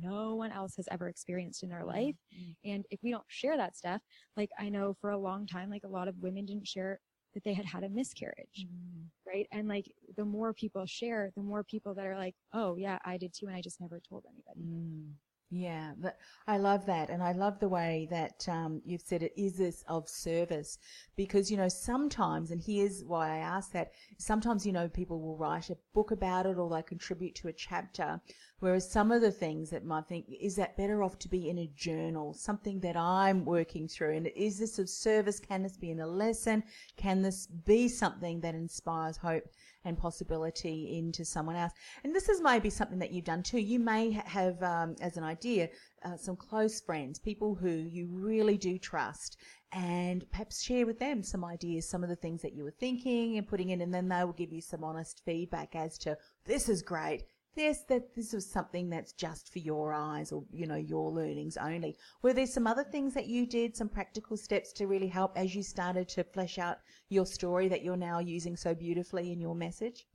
no 0.00 0.34
one 0.34 0.50
else 0.50 0.74
has 0.76 0.88
ever 0.90 1.08
experienced 1.08 1.62
in 1.62 1.68
their 1.68 1.82
mm, 1.82 1.88
life. 1.88 2.14
Mm. 2.34 2.54
And 2.64 2.86
if 2.90 3.00
we 3.02 3.10
don't 3.10 3.24
share 3.28 3.56
that 3.56 3.76
stuff, 3.76 4.00
like 4.36 4.50
I 4.58 4.68
know 4.68 4.96
for 5.00 5.10
a 5.10 5.18
long 5.18 5.46
time, 5.46 5.70
like 5.70 5.84
a 5.84 5.88
lot 5.88 6.08
of 6.08 6.16
women 6.18 6.46
didn't 6.46 6.66
share 6.66 6.98
that 7.36 7.44
they 7.44 7.52
had 7.52 7.66
had 7.66 7.84
a 7.84 7.88
miscarriage, 7.90 8.66
mm. 8.66 9.04
right? 9.26 9.46
And 9.52 9.68
like 9.68 9.92
the 10.16 10.24
more 10.24 10.54
people 10.54 10.86
share, 10.86 11.30
the 11.36 11.42
more 11.42 11.62
people 11.62 11.92
that 11.94 12.06
are 12.06 12.16
like, 12.16 12.34
oh 12.54 12.76
yeah, 12.76 12.98
I 13.04 13.18
did 13.18 13.34
too, 13.34 13.46
and 13.46 13.54
I 13.54 13.60
just 13.60 13.78
never 13.78 14.00
told 14.08 14.24
anybody. 14.26 14.66
Mm. 14.66 15.10
Yeah, 15.50 15.92
I 16.48 16.56
love 16.56 16.86
that, 16.86 17.10
and 17.10 17.22
I 17.22 17.32
love 17.32 17.60
the 17.60 17.68
way 17.68 18.08
that 18.10 18.48
um, 18.48 18.80
you've 18.84 19.02
said 19.02 19.22
it 19.22 19.32
is 19.36 19.58
this 19.58 19.84
of 19.86 20.08
service, 20.08 20.78
because 21.14 21.50
you 21.50 21.58
know 21.58 21.68
sometimes, 21.68 22.50
and 22.50 22.60
here's 22.60 23.04
why 23.04 23.36
I 23.36 23.38
ask 23.38 23.70
that. 23.72 23.92
Sometimes 24.18 24.64
you 24.64 24.72
know 24.72 24.88
people 24.88 25.20
will 25.20 25.36
write 25.36 25.68
a 25.68 25.76
book 25.94 26.10
about 26.12 26.46
it, 26.46 26.56
or 26.56 26.70
they 26.70 26.82
contribute 26.82 27.34
to 27.36 27.48
a 27.48 27.52
chapter, 27.52 28.18
whereas 28.60 28.90
some 28.90 29.12
of 29.12 29.20
the 29.20 29.30
things 29.30 29.70
that 29.70 29.84
might 29.84 30.06
think 30.06 30.26
is 30.40 30.56
that 30.56 30.76
better 30.76 31.02
off 31.02 31.18
to 31.20 31.28
be 31.28 31.48
in 31.48 31.58
a 31.58 31.70
journal, 31.74 32.34
something 32.34 32.80
that 32.80 32.96
I'm 32.96 33.44
working 33.44 33.88
through, 33.88 34.16
and 34.16 34.26
is 34.28 34.58
this 34.58 34.78
of 34.78 34.88
service? 34.88 35.40
Can 35.40 35.62
this 35.62 35.76
be 35.76 35.90
in 35.90 36.00
a 36.00 36.06
lesson? 36.06 36.62
Can 36.96 37.22
this 37.22 37.46
be 37.46 37.88
something 37.88 38.40
that 38.40 38.54
inspires 38.54 39.16
hope? 39.16 39.44
and 39.86 39.96
possibility 39.96 40.98
into 40.98 41.24
someone 41.24 41.54
else. 41.54 41.72
And 42.02 42.14
this 42.14 42.28
is 42.28 42.40
maybe 42.40 42.70
something 42.70 42.98
that 42.98 43.12
you've 43.12 43.24
done 43.24 43.42
too. 43.42 43.60
You 43.60 43.78
may 43.78 44.10
have, 44.10 44.60
um, 44.62 44.96
as 45.00 45.16
an 45.16 45.22
idea, 45.22 45.68
uh, 46.04 46.16
some 46.16 46.36
close 46.36 46.80
friends, 46.80 47.20
people 47.20 47.54
who 47.54 47.70
you 47.70 48.08
really 48.10 48.58
do 48.58 48.78
trust, 48.78 49.36
and 49.72 50.28
perhaps 50.30 50.62
share 50.62 50.86
with 50.86 50.98
them 50.98 51.22
some 51.22 51.44
ideas, 51.44 51.88
some 51.88 52.02
of 52.02 52.08
the 52.08 52.16
things 52.16 52.42
that 52.42 52.54
you 52.54 52.64
were 52.64 52.72
thinking 52.72 53.38
and 53.38 53.46
putting 53.46 53.70
in, 53.70 53.80
and 53.80 53.94
then 53.94 54.08
they 54.08 54.24
will 54.24 54.32
give 54.32 54.52
you 54.52 54.60
some 54.60 54.82
honest 54.82 55.22
feedback 55.24 55.76
as 55.76 55.98
to 55.98 56.16
this 56.44 56.68
is 56.68 56.82
great, 56.82 57.24
this 57.56 57.82
that 57.88 58.14
this 58.14 58.32
was 58.32 58.48
something 58.48 58.88
that's 58.88 59.12
just 59.12 59.52
for 59.52 59.58
your 59.58 59.92
eyes 59.92 60.30
or 60.30 60.44
you 60.52 60.66
know 60.66 60.76
your 60.76 61.10
learnings 61.10 61.56
only 61.56 61.96
were 62.22 62.32
there 62.32 62.46
some 62.46 62.66
other 62.66 62.84
things 62.84 63.14
that 63.14 63.26
you 63.26 63.46
did 63.46 63.74
some 63.74 63.88
practical 63.88 64.36
steps 64.36 64.72
to 64.72 64.86
really 64.86 65.08
help 65.08 65.36
as 65.36 65.54
you 65.54 65.62
started 65.62 66.06
to 66.08 66.22
flesh 66.22 66.58
out 66.58 66.78
your 67.08 67.26
story 67.26 67.66
that 67.66 67.82
you're 67.82 67.96
now 67.96 68.20
using 68.20 68.56
so 68.56 68.74
beautifully 68.74 69.32
in 69.32 69.40
your 69.40 69.54
message 69.54 70.06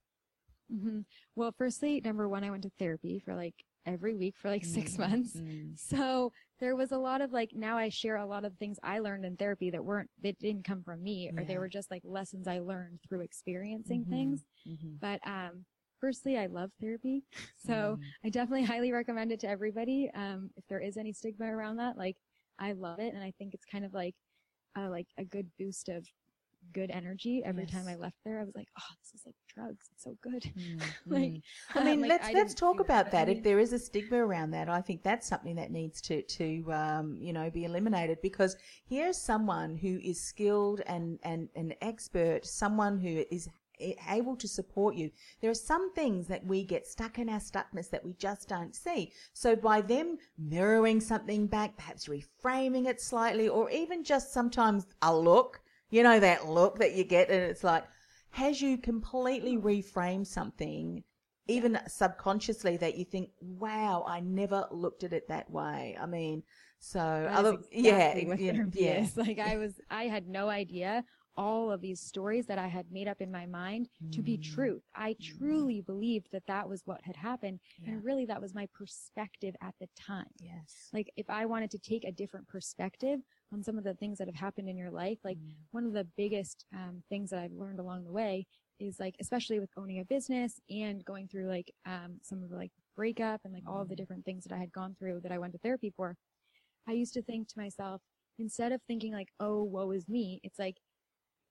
mm-hmm. 0.73 0.99
well 1.35 1.53
firstly 1.57 1.99
number 2.05 2.29
one 2.29 2.43
i 2.43 2.49
went 2.49 2.63
to 2.63 2.71
therapy 2.79 3.19
for 3.19 3.35
like 3.35 3.65
every 3.87 4.15
week 4.15 4.35
for 4.37 4.49
like 4.49 4.63
6 4.63 4.91
mm-hmm. 4.91 5.01
months 5.01 5.35
mm. 5.35 5.71
so 5.75 6.31
there 6.59 6.75
was 6.75 6.91
a 6.91 6.97
lot 6.97 7.21
of 7.21 7.31
like 7.33 7.49
now 7.55 7.77
i 7.77 7.89
share 7.89 8.17
a 8.17 8.25
lot 8.25 8.45
of 8.45 8.55
things 8.57 8.77
i 8.83 8.99
learned 8.99 9.25
in 9.25 9.35
therapy 9.35 9.71
that 9.71 9.83
weren't 9.83 10.09
that 10.21 10.37
didn't 10.37 10.63
come 10.63 10.83
from 10.83 11.01
me 11.01 11.31
or 11.35 11.43
they 11.43 11.57
were 11.57 11.67
just 11.67 11.89
like 11.89 12.03
lessons 12.05 12.47
i 12.47 12.59
learned 12.59 12.99
through 13.07 13.21
experiencing 13.21 14.01
mm-hmm. 14.01 14.11
things 14.11 14.45
mm-hmm. 14.67 14.89
but 15.01 15.19
um 15.25 15.65
firstly, 16.01 16.37
I 16.37 16.47
love 16.47 16.71
therapy. 16.81 17.23
So 17.55 17.73
mm. 17.73 17.99
I 18.25 18.29
definitely 18.29 18.65
highly 18.65 18.91
recommend 18.91 19.31
it 19.31 19.39
to 19.41 19.47
everybody. 19.47 20.09
Um, 20.15 20.49
if 20.57 20.65
there 20.67 20.81
is 20.81 20.97
any 20.97 21.13
stigma 21.13 21.45
around 21.45 21.77
that, 21.77 21.97
like 21.97 22.17
I 22.59 22.73
love 22.73 22.99
it. 22.99 23.13
And 23.13 23.23
I 23.23 23.31
think 23.37 23.53
it's 23.53 23.65
kind 23.65 23.85
of 23.85 23.93
like, 23.93 24.15
uh, 24.77 24.89
like 24.89 25.07
a 25.17 25.23
good 25.23 25.47
boost 25.59 25.89
of 25.89 26.05
good 26.73 26.91
energy 26.91 27.41
every 27.45 27.63
yes. 27.63 27.71
time 27.71 27.87
I 27.87 27.95
left 27.95 28.15
there. 28.23 28.39
I 28.39 28.43
was 28.43 28.55
like, 28.55 28.67
oh, 28.79 28.93
this 29.01 29.19
is 29.19 29.25
like 29.25 29.35
drugs. 29.53 29.89
It's 29.93 30.03
so 30.03 30.17
good. 30.21 30.51
Mm, 30.61 30.81
like. 31.07 31.41
I 31.75 31.83
mean, 31.83 32.01
like, 32.01 32.09
let's 32.09 32.27
I 32.27 32.31
let's 32.33 32.53
talk 32.53 32.79
about 32.79 33.11
that. 33.11 33.27
that. 33.27 33.29
If 33.29 33.43
there 33.43 33.59
is 33.59 33.73
a 33.73 33.79
stigma 33.79 34.17
around 34.17 34.51
that, 34.51 34.69
I 34.69 34.81
think 34.81 35.01
that's 35.01 35.27
something 35.27 35.55
that 35.55 35.71
needs 35.71 36.01
to 36.01 36.21
to 36.21 36.71
um, 36.71 37.17
you 37.19 37.33
know 37.33 37.49
be 37.49 37.65
eliminated 37.65 38.19
because 38.21 38.55
here's 38.87 39.17
someone 39.17 39.75
who 39.75 39.99
is 40.03 40.21
skilled 40.21 40.81
and 40.85 41.19
and 41.23 41.49
an 41.55 41.73
expert, 41.81 42.45
someone 42.45 42.99
who 42.99 43.23
is 43.31 43.49
able 44.09 44.35
to 44.37 44.47
support 44.47 44.95
you. 44.95 45.11
There 45.41 45.51
are 45.51 45.55
some 45.55 45.93
things 45.93 46.27
that 46.27 46.45
we 46.45 46.63
get 46.63 46.87
stuck 46.87 47.19
in 47.19 47.29
our 47.29 47.39
stuckness 47.39 47.89
that 47.89 48.05
we 48.05 48.13
just 48.13 48.47
don't 48.47 48.75
see. 48.75 49.11
So 49.33 49.55
by 49.55 49.81
them 49.81 50.17
mirroring 50.37 51.01
something 51.01 51.47
back, 51.47 51.77
perhaps 51.77 52.07
reframing 52.07 52.87
it 52.87 53.01
slightly, 53.01 53.49
or 53.49 53.69
even 53.69 54.03
just 54.03 54.33
sometimes 54.33 54.85
a 55.01 55.15
look, 55.15 55.61
you 55.89 56.03
know, 56.03 56.19
that 56.19 56.47
look 56.47 56.79
that 56.79 56.93
you 56.93 57.03
get 57.03 57.29
and 57.29 57.43
it's 57.43 57.63
like, 57.63 57.85
has 58.29 58.61
you 58.61 58.77
completely 58.77 59.57
reframed 59.57 60.27
something 60.27 61.03
even 61.47 61.77
subconsciously 61.87 62.77
that 62.77 62.97
you 62.97 63.03
think, 63.03 63.29
wow, 63.41 64.05
I 64.07 64.21
never 64.21 64.67
looked 64.71 65.03
at 65.03 65.11
it 65.11 65.27
that 65.27 65.49
way. 65.49 65.97
I 65.99 66.05
mean, 66.05 66.43
So 66.83 66.99
other, 66.99 67.57
exactly 67.71 68.27
yeah, 68.39 68.63
yeah, 68.73 69.01
is. 69.03 69.15
Like 69.15 69.37
I 69.37 69.57
was, 69.57 69.79
I 69.91 70.05
had 70.05 70.27
no 70.27 70.49
idea 70.49 71.03
all 71.37 71.71
of 71.71 71.81
these 71.81 71.99
stories 72.01 72.45
that 72.47 72.57
I 72.57 72.67
had 72.67 72.91
made 72.91 73.07
up 73.07 73.21
in 73.21 73.31
my 73.31 73.45
mind 73.45 73.89
to 74.11 74.21
be 74.21 74.37
Mm. 74.37 74.43
truth. 74.43 74.83
I 74.95 75.15
truly 75.21 75.81
believed 75.81 76.29
that 76.31 76.45
that 76.47 76.67
was 76.67 76.85
what 76.85 77.01
had 77.03 77.15
happened, 77.15 77.59
Yeah. 77.79 77.91
and 77.91 78.03
really 78.03 78.25
that 78.25 78.41
was 78.41 78.53
my 78.53 78.67
perspective 78.73 79.55
at 79.61 79.75
the 79.79 79.87
time. 79.95 80.31
Yes. 80.39 80.89
Like 80.93 81.11
if 81.15 81.29
I 81.29 81.45
wanted 81.45 81.71
to 81.71 81.79
take 81.79 82.03
a 82.03 82.11
different 82.11 82.47
perspective 82.47 83.21
on 83.53 83.63
some 83.63 83.77
of 83.77 83.83
the 83.83 83.93
things 83.95 84.17
that 84.17 84.27
have 84.27 84.35
happened 84.35 84.69
in 84.69 84.77
your 84.77 84.91
life, 84.91 85.19
like 85.23 85.37
Mm. 85.37 85.55
one 85.71 85.85
of 85.85 85.93
the 85.93 86.05
biggest 86.17 86.65
um, 86.73 87.03
things 87.09 87.29
that 87.29 87.39
I've 87.39 87.53
learned 87.53 87.79
along 87.79 88.03
the 88.03 88.11
way 88.11 88.45
is 88.79 88.99
like, 88.99 89.15
especially 89.19 89.59
with 89.59 89.69
owning 89.77 89.99
a 89.99 90.05
business 90.05 90.59
and 90.69 91.05
going 91.05 91.27
through 91.27 91.47
like 91.47 91.71
um, 91.85 92.19
some 92.21 92.43
of 92.43 92.49
the 92.49 92.55
like 92.55 92.71
breakup 92.95 93.41
and 93.45 93.53
like 93.53 93.63
all 93.67 93.81
of 93.81 93.89
the 93.89 93.95
different 93.95 94.25
things 94.25 94.43
that 94.43 94.53
I 94.53 94.57
had 94.57 94.71
gone 94.71 94.95
through 94.97 95.21
that 95.21 95.31
I 95.31 95.37
went 95.37 95.53
to 95.53 95.59
therapy 95.59 95.91
for. 95.95 96.17
I 96.87 96.93
used 96.93 97.13
to 97.13 97.21
think 97.21 97.47
to 97.49 97.59
myself, 97.59 98.01
instead 98.39 98.71
of 98.71 98.81
thinking 98.83 99.13
like, 99.13 99.29
oh, 99.39 99.63
woe 99.63 99.91
is 99.91 100.09
me, 100.09 100.39
it's 100.43 100.57
like 100.59 100.77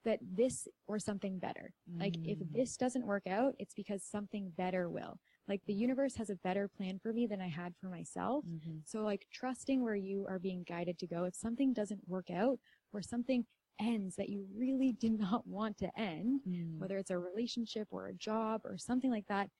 that 0.05 0.19
this 0.23 0.67
or 0.87 0.99
something 0.99 1.39
better. 1.39 1.73
Like 2.01 2.19
if 2.25 2.39
Mm. 2.39 2.53
this 2.53 2.77
doesn't 2.77 3.07
work 3.07 3.27
out, 3.27 3.55
it's 3.59 3.75
because 3.75 4.03
something 4.05 4.51
better 4.57 4.89
will. 4.89 5.19
Like 5.49 5.63
the 5.67 5.75
universe 5.75 6.17
has 6.17 6.31
a 6.31 6.37
better 6.37 6.69
plan 6.69 6.99
for 6.99 7.13
me 7.13 7.27
than 7.27 7.41
I 7.41 7.49
had 7.49 7.75
for 7.81 7.89
myself. 7.89 8.45
Mhm. 8.47 8.83
So 8.85 9.03
like 9.03 9.27
trusting 9.33 9.83
where 9.83 9.95
you 9.97 10.27
are 10.29 10.39
being 10.39 10.63
guided 10.65 10.99
to 11.01 11.07
go. 11.07 11.25
If 11.25 11.35
something 11.35 11.73
doesn't 11.73 12.09
work 12.09 12.31
out 12.31 12.59
or 12.93 13.03
something 13.03 13.47
ends 13.79 14.17
that 14.17 14.29
you 14.29 14.47
really 14.55 14.93
did 14.93 15.13
not 15.19 15.47
want 15.47 15.79
to 15.79 16.01
end, 16.01 16.41
Mm. 16.47 16.79
whether 16.79 16.99
it's 16.99 17.11
a 17.11 17.19
relationship 17.19 17.89
or 17.91 18.07
a 18.09 18.15
job 18.15 18.63
or 18.65 18.77
something 18.79 19.11
like 19.11 19.27
that, 19.29 19.51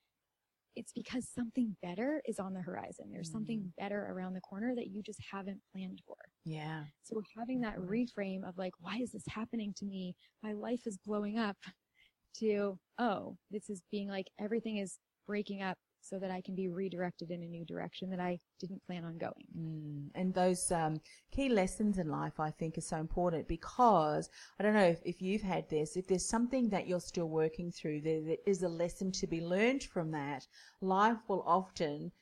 it's 0.77 0.93
because 0.93 1.29
something 1.29 1.77
better 1.83 2.23
is 2.27 2.39
on 2.39 2.55
the 2.55 2.61
horizon. 2.61 3.07
There's 3.13 3.31
something 3.31 3.61
mm. 3.61 3.71
better 3.79 4.09
around 4.11 4.35
the 4.35 4.41
corner 4.41 4.75
that 4.75 4.89
you 4.89 5.03
just 5.03 5.21
haven't 5.31 5.61
planned 5.73 6.01
for. 6.07 6.17
Yeah. 6.45 6.85
So 7.03 7.21
having 7.37 7.61
that 7.63 7.79
reframe 7.79 8.49
of 8.49 8.57
like, 8.57 8.73
why 8.81 8.99
is 9.03 9.13
this 9.13 9.25
happening 9.29 9.75
to 9.79 9.85
me? 9.85 10.15
My 10.43 10.53
life 10.53 10.87
is 10.87 10.99
blowing 11.05 11.39
up 11.39 11.57
to, 12.39 12.79
oh, 12.99 13.37
this 13.51 13.69
is 13.69 13.83
being 13.91 14.09
like 14.09 14.29
everything 14.39 14.79
is 14.79 14.99
breaking 15.27 15.63
up 15.63 15.79
so 16.01 16.19
that 16.19 16.31
I 16.31 16.41
can 16.41 16.55
be 16.55 16.69
redirected 16.69 17.31
in 17.31 17.43
a 17.43 17.47
new 17.47 17.65
direction 17.65 18.11
that 18.11 18.21
I 18.21 18.39
didn't 18.59 18.85
plan 18.87 19.05
on 19.05 19.19
going. 19.19 19.47
Mm, 19.57 20.11
and 20.15 20.35
those 20.35 20.71
um, 20.73 21.01
key 21.31 21.49
lessons 21.49 21.99
in 21.99 22.09
life, 22.09 22.41
I 22.41 22.51
think, 22.51 22.79
are 22.79 22.83
so 22.83 22.97
important 22.97 23.49
because 23.49 24.29
I 24.59 24.63
don't 24.63 24.75
know 24.75 24.85
if, 24.85 25.01
if 25.05 25.23
you've 25.23 25.43
had 25.43 25.69
this. 25.69 25.97
If 25.97 26.07
there's 26.07 26.29
something 26.29 26.69
that 26.71 26.89
you're 26.89 27.01
still 27.01 27.29
working 27.29 27.71
through, 27.71 28.01
there, 28.03 28.23
there 28.23 28.37
is 28.47 28.63
a 28.63 28.69
lesson 28.69 29.13
to 29.13 29.27
be 29.27 29.41
learned 29.41 29.85
from 29.85 30.11
that. 30.13 30.47
Life 30.81 31.19
will 31.29 31.45
often 31.47 32.13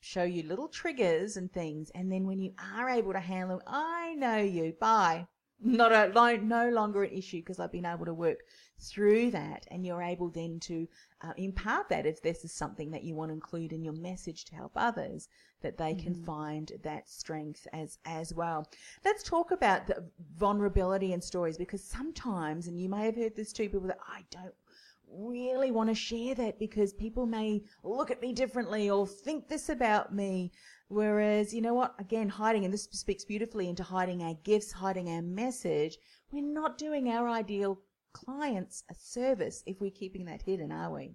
show 0.00 0.22
you 0.22 0.42
little 0.44 0.68
triggers 0.68 1.36
and 1.36 1.52
things, 1.52 1.90
and 1.94 2.10
then 2.10 2.26
when 2.26 2.38
you 2.38 2.52
are 2.74 2.88
able 2.88 3.12
to 3.12 3.20
handle, 3.20 3.58
them, 3.58 3.66
I 3.66 4.14
know 4.14 4.38
you. 4.38 4.74
Bye. 4.80 5.26
Not 5.60 5.92
a 5.92 6.08
no, 6.12 6.36
no 6.36 6.70
longer 6.70 7.02
an 7.02 7.10
issue 7.10 7.38
because 7.38 7.58
I've 7.58 7.72
been 7.72 7.84
able 7.84 8.06
to 8.06 8.14
work 8.14 8.44
through 8.78 9.32
that, 9.32 9.66
and 9.70 9.84
you're 9.84 10.02
able 10.02 10.28
then 10.28 10.60
to 10.60 10.86
uh, 11.20 11.32
impart 11.36 11.88
that 11.88 12.06
if 12.06 12.22
this 12.22 12.44
is 12.44 12.52
something 12.52 12.92
that 12.92 13.02
you 13.02 13.16
want 13.16 13.30
to 13.30 13.34
include 13.34 13.72
in 13.72 13.82
your 13.82 13.94
message 13.94 14.44
to 14.46 14.54
help 14.54 14.72
others 14.76 15.28
that 15.60 15.76
they 15.76 15.94
can 15.94 16.14
find 16.14 16.72
that 16.84 17.08
strength 17.08 17.66
as 17.72 17.98
as 18.04 18.32
well. 18.32 18.68
Let's 19.04 19.24
talk 19.24 19.50
about 19.50 19.88
the 19.88 20.04
vulnerability 20.36 21.12
and 21.12 21.22
stories 21.22 21.58
because 21.58 21.82
sometimes 21.82 22.68
and 22.68 22.80
you 22.80 22.88
may 22.88 23.06
have 23.06 23.16
heard 23.16 23.34
this 23.34 23.52
too 23.52 23.68
people 23.68 23.88
that 23.88 23.98
i 24.08 24.24
don't 24.30 24.54
really 25.10 25.70
want 25.70 25.88
to 25.88 25.94
share 25.94 26.34
that 26.34 26.58
because 26.58 26.92
people 26.92 27.26
may 27.26 27.62
look 27.82 28.10
at 28.10 28.20
me 28.20 28.32
differently 28.32 28.90
or 28.90 29.06
think 29.06 29.48
this 29.48 29.68
about 29.68 30.14
me 30.14 30.52
whereas 30.88 31.54
you 31.54 31.60
know 31.60 31.74
what? 31.74 31.94
Again 31.98 32.28
hiding 32.28 32.64
and 32.64 32.74
this 32.74 32.88
speaks 32.92 33.24
beautifully 33.24 33.68
into 33.68 33.82
hiding 33.82 34.22
our 34.22 34.34
gifts 34.44 34.72
hiding 34.72 35.08
our 35.08 35.22
message. 35.22 35.98
We're 36.30 36.42
not 36.42 36.78
doing 36.78 37.08
our 37.08 37.28
ideal 37.28 37.80
clients 38.12 38.84
a 38.90 38.94
service 38.94 39.62
if 39.66 39.80
we're 39.80 39.90
keeping 39.90 40.24
that 40.26 40.42
hidden 40.42 40.72
are 40.72 40.92
we? 40.92 41.14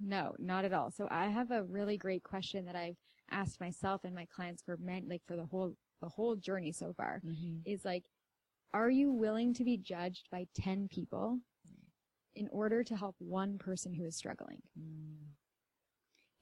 No, 0.00 0.34
not 0.38 0.64
at 0.64 0.72
all. 0.72 0.90
So 0.90 1.08
I 1.10 1.26
have 1.26 1.50
a 1.50 1.64
really 1.64 1.96
great 1.96 2.22
question 2.22 2.64
that 2.66 2.76
I've 2.76 2.96
asked 3.30 3.60
myself 3.60 4.02
and 4.04 4.14
my 4.14 4.26
clients 4.34 4.62
for 4.62 4.76
men, 4.76 5.06
like 5.08 5.22
for 5.26 5.36
the 5.36 5.46
whole, 5.46 5.74
the 6.02 6.08
whole 6.08 6.36
journey 6.36 6.72
so 6.72 6.92
far. 6.96 7.20
Mm-hmm. 7.24 7.58
Is 7.64 7.84
like, 7.84 8.04
are 8.72 8.90
you 8.90 9.12
willing 9.12 9.54
to 9.54 9.64
be 9.64 9.76
judged 9.76 10.28
by 10.30 10.46
10 10.56 10.88
people 10.90 11.38
in 12.34 12.48
order 12.50 12.82
to 12.82 12.96
help 12.96 13.14
one 13.18 13.58
person 13.58 13.94
who 13.94 14.04
is 14.04 14.16
struggling? 14.16 14.60
Mm. 14.78 15.28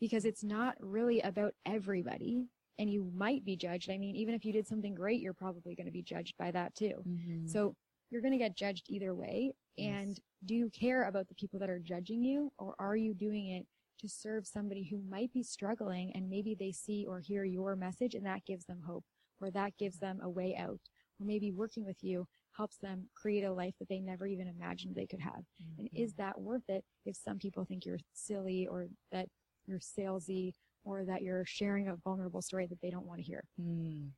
Because 0.03 0.25
it's 0.25 0.43
not 0.43 0.75
really 0.81 1.21
about 1.21 1.55
everybody 1.65 2.49
and 2.79 2.91
you 2.91 3.09
might 3.15 3.45
be 3.45 3.57
judged. 3.57 3.91
I 3.91 3.99
mean, 3.99 4.17
even 4.17 4.35
if 4.35 4.45
you 4.45 4.53
did 4.53 4.67
something 4.67 4.95
great, 4.95 5.21
you're 5.21 5.33
probably 5.33 5.77
going 5.77 5.87
to 5.87 5.93
be 5.93 6.03
judged 6.03 6.35
by 6.39 6.51
that 6.51 6.75
too. 6.75 6.95
Mm-hmm. 7.07 7.47
So 7.47 7.77
you're 8.11 8.23
going 8.23 8.33
to 8.33 8.39
get 8.39 8.57
judged 8.57 8.87
either 8.89 9.15
way. 9.15 9.53
And 9.79 10.19
do 10.45 10.55
you 10.55 10.69
care 10.71 11.05
about 11.05 11.29
the 11.29 11.35
people 11.35 11.61
that 11.61 11.71
are 11.71 11.79
judging 11.79 12.25
you 12.25 12.53
or 12.59 12.75
are 12.79 12.97
you 12.97 13.15
doing 13.15 13.51
it 13.51 13.67
to 14.01 14.09
serve 14.09 14.47
somebody 14.47 14.83
who 14.83 15.01
might 15.09 15.33
be 15.33 15.43
struggling 15.43 16.11
and 16.15 16.29
maybe 16.29 16.57
they 16.59 16.73
see 16.73 17.07
or 17.09 17.21
hear 17.21 17.45
your 17.45 17.77
message 17.77 18.15
and 18.15 18.27
that 18.27 18.45
gives 18.45 18.65
them 18.65 18.81
hope 18.85 19.05
or 19.41 19.51
that 19.53 19.79
gives 19.79 19.99
them 19.99 20.19
a 20.23 20.29
way 20.29 20.57
out 20.59 20.81
or 21.21 21.27
maybe 21.27 21.53
working 21.53 21.85
with 21.85 22.03
you 22.03 22.27
helps 22.57 22.77
them 22.79 23.09
create 23.15 23.45
a 23.45 23.53
life 23.53 23.75
that 23.79 23.89
they 23.89 24.01
never 24.01 24.27
even 24.27 24.49
imagined 24.49 24.95
they 24.95 25.07
could 25.07 25.21
have. 25.21 25.45
And 25.79 25.87
mm-hmm. 25.87 26.03
is 26.03 26.15
that 26.15 26.41
worth 26.41 26.69
it 26.69 26.85
if 27.07 27.17
some 27.17 27.39
people 27.39 27.65
think 27.65 27.87
you're 27.87 27.99
silly 28.13 28.67
or 28.67 28.89
that 29.11 29.29
you're 29.67 29.79
salesy 29.81 30.53
or 30.85 31.05
that 31.05 31.23
you're 31.23 31.45
sharing 31.47 31.89
a 31.89 31.97
vulnerable 31.97 32.43
story 32.43 32.67
that 32.67 32.81
they 32.81 32.91
don't 32.91 33.07
want 33.07 33.19
to 33.21 33.27
hear 33.27 33.45
Mm. 33.59 34.13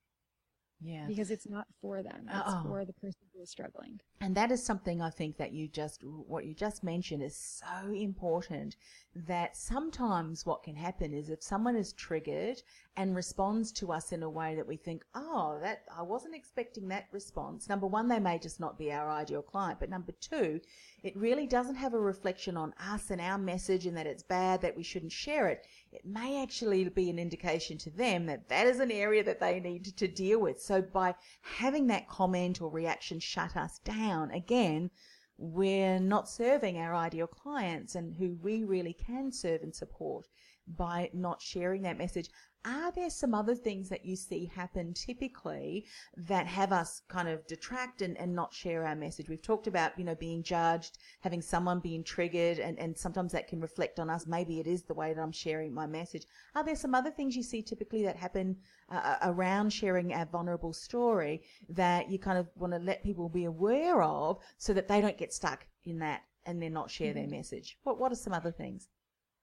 Yeah. 0.80 1.06
because 1.06 1.30
it's 1.30 1.48
not 1.48 1.66
for 1.80 2.02
them. 2.02 2.26
It's 2.28 2.34
Uh-uh. 2.34 2.62
for 2.64 2.84
the 2.84 2.92
person 2.94 3.20
who 3.32 3.40
is 3.42 3.50
struggling. 3.50 4.00
And 4.20 4.34
that 4.36 4.50
is 4.50 4.62
something 4.62 5.00
I 5.00 5.10
think 5.10 5.36
that 5.38 5.52
you 5.52 5.68
just, 5.68 6.02
what 6.04 6.44
you 6.44 6.54
just 6.54 6.82
mentioned 6.84 7.22
is 7.22 7.36
so 7.36 7.92
important 7.92 8.76
that 9.14 9.56
sometimes 9.56 10.44
what 10.44 10.62
can 10.62 10.76
happen 10.76 11.12
is 11.14 11.30
if 11.30 11.42
someone 11.42 11.76
is 11.76 11.92
triggered 11.92 12.62
and 12.96 13.14
responds 13.14 13.72
to 13.72 13.92
us 13.92 14.12
in 14.12 14.22
a 14.22 14.28
way 14.30 14.54
that 14.54 14.66
we 14.66 14.76
think, 14.76 15.04
oh, 15.14 15.58
that, 15.62 15.82
I 15.96 16.02
wasn't 16.02 16.34
expecting 16.34 16.88
that 16.88 17.06
response. 17.12 17.68
Number 17.68 17.86
one, 17.86 18.08
they 18.08 18.18
may 18.18 18.38
just 18.38 18.60
not 18.60 18.78
be 18.78 18.92
our 18.92 19.10
ideal 19.10 19.42
client. 19.42 19.80
But 19.80 19.90
number 19.90 20.12
two, 20.20 20.60
it 21.02 21.16
really 21.16 21.46
doesn't 21.46 21.74
have 21.76 21.94
a 21.94 21.98
reflection 22.00 22.56
on 22.56 22.74
us 22.90 23.10
and 23.10 23.20
our 23.20 23.38
message 23.38 23.86
and 23.86 23.96
that 23.96 24.06
it's 24.06 24.22
bad, 24.22 24.60
that 24.62 24.76
we 24.76 24.82
shouldn't 24.82 25.12
share 25.12 25.48
it. 25.48 25.66
It 25.94 26.04
may 26.04 26.42
actually 26.42 26.88
be 26.88 27.08
an 27.08 27.20
indication 27.20 27.78
to 27.78 27.90
them 27.90 28.26
that 28.26 28.48
that 28.48 28.66
is 28.66 28.80
an 28.80 28.90
area 28.90 29.22
that 29.22 29.38
they 29.38 29.60
need 29.60 29.84
to 29.96 30.08
deal 30.08 30.40
with. 30.40 30.60
So 30.60 30.82
by 30.82 31.14
having 31.40 31.86
that 31.86 32.08
comment 32.08 32.60
or 32.60 32.68
reaction 32.68 33.20
shut 33.20 33.56
us 33.56 33.78
down, 33.78 34.32
again, 34.32 34.90
we're 35.38 36.00
not 36.00 36.28
serving 36.28 36.78
our 36.78 36.96
ideal 36.96 37.28
clients 37.28 37.94
and 37.94 38.16
who 38.16 38.36
we 38.42 38.64
really 38.64 38.92
can 38.92 39.30
serve 39.30 39.62
and 39.62 39.72
support 39.72 40.26
by 40.66 41.10
not 41.12 41.40
sharing 41.40 41.82
that 41.82 41.98
message. 41.98 42.28
Are 42.66 42.90
there 42.92 43.10
some 43.10 43.34
other 43.34 43.54
things 43.54 43.90
that 43.90 44.06
you 44.06 44.16
see 44.16 44.50
happen 44.54 44.94
typically 44.94 45.84
that 46.16 46.46
have 46.46 46.72
us 46.72 47.02
kind 47.08 47.28
of 47.28 47.46
detract 47.46 48.00
and, 48.00 48.16
and 48.16 48.34
not 48.34 48.54
share 48.54 48.86
our 48.86 48.96
message? 48.96 49.28
We've 49.28 49.42
talked 49.42 49.66
about, 49.66 49.98
you 49.98 50.04
know, 50.04 50.14
being 50.14 50.42
judged, 50.42 50.96
having 51.20 51.42
someone 51.42 51.80
being 51.80 52.02
triggered, 52.02 52.58
and, 52.58 52.78
and 52.78 52.96
sometimes 52.96 53.32
that 53.32 53.48
can 53.48 53.60
reflect 53.60 54.00
on 54.00 54.08
us. 54.08 54.26
Maybe 54.26 54.60
it 54.60 54.66
is 54.66 54.82
the 54.82 54.94
way 54.94 55.12
that 55.12 55.20
I'm 55.20 55.30
sharing 55.32 55.74
my 55.74 55.86
message. 55.86 56.26
Are 56.54 56.64
there 56.64 56.74
some 56.74 56.94
other 56.94 57.10
things 57.10 57.36
you 57.36 57.42
see 57.42 57.60
typically 57.60 58.02
that 58.04 58.16
happen 58.16 58.56
uh, 58.88 59.16
around 59.22 59.70
sharing 59.70 60.14
our 60.14 60.24
vulnerable 60.24 60.72
story 60.72 61.42
that 61.68 62.10
you 62.10 62.18
kind 62.18 62.38
of 62.38 62.48
want 62.56 62.72
to 62.72 62.78
let 62.78 63.02
people 63.02 63.28
be 63.28 63.44
aware 63.44 64.02
of 64.02 64.38
so 64.56 64.72
that 64.72 64.88
they 64.88 65.02
don't 65.02 65.18
get 65.18 65.34
stuck 65.34 65.66
in 65.84 65.98
that 65.98 66.22
and 66.46 66.62
then 66.62 66.72
not 66.72 66.90
share 66.90 67.12
their 67.12 67.28
message? 67.28 67.76
What, 67.82 67.98
what 67.98 68.10
are 68.10 68.16
some 68.16 68.32
other 68.32 68.52
things? 68.52 68.88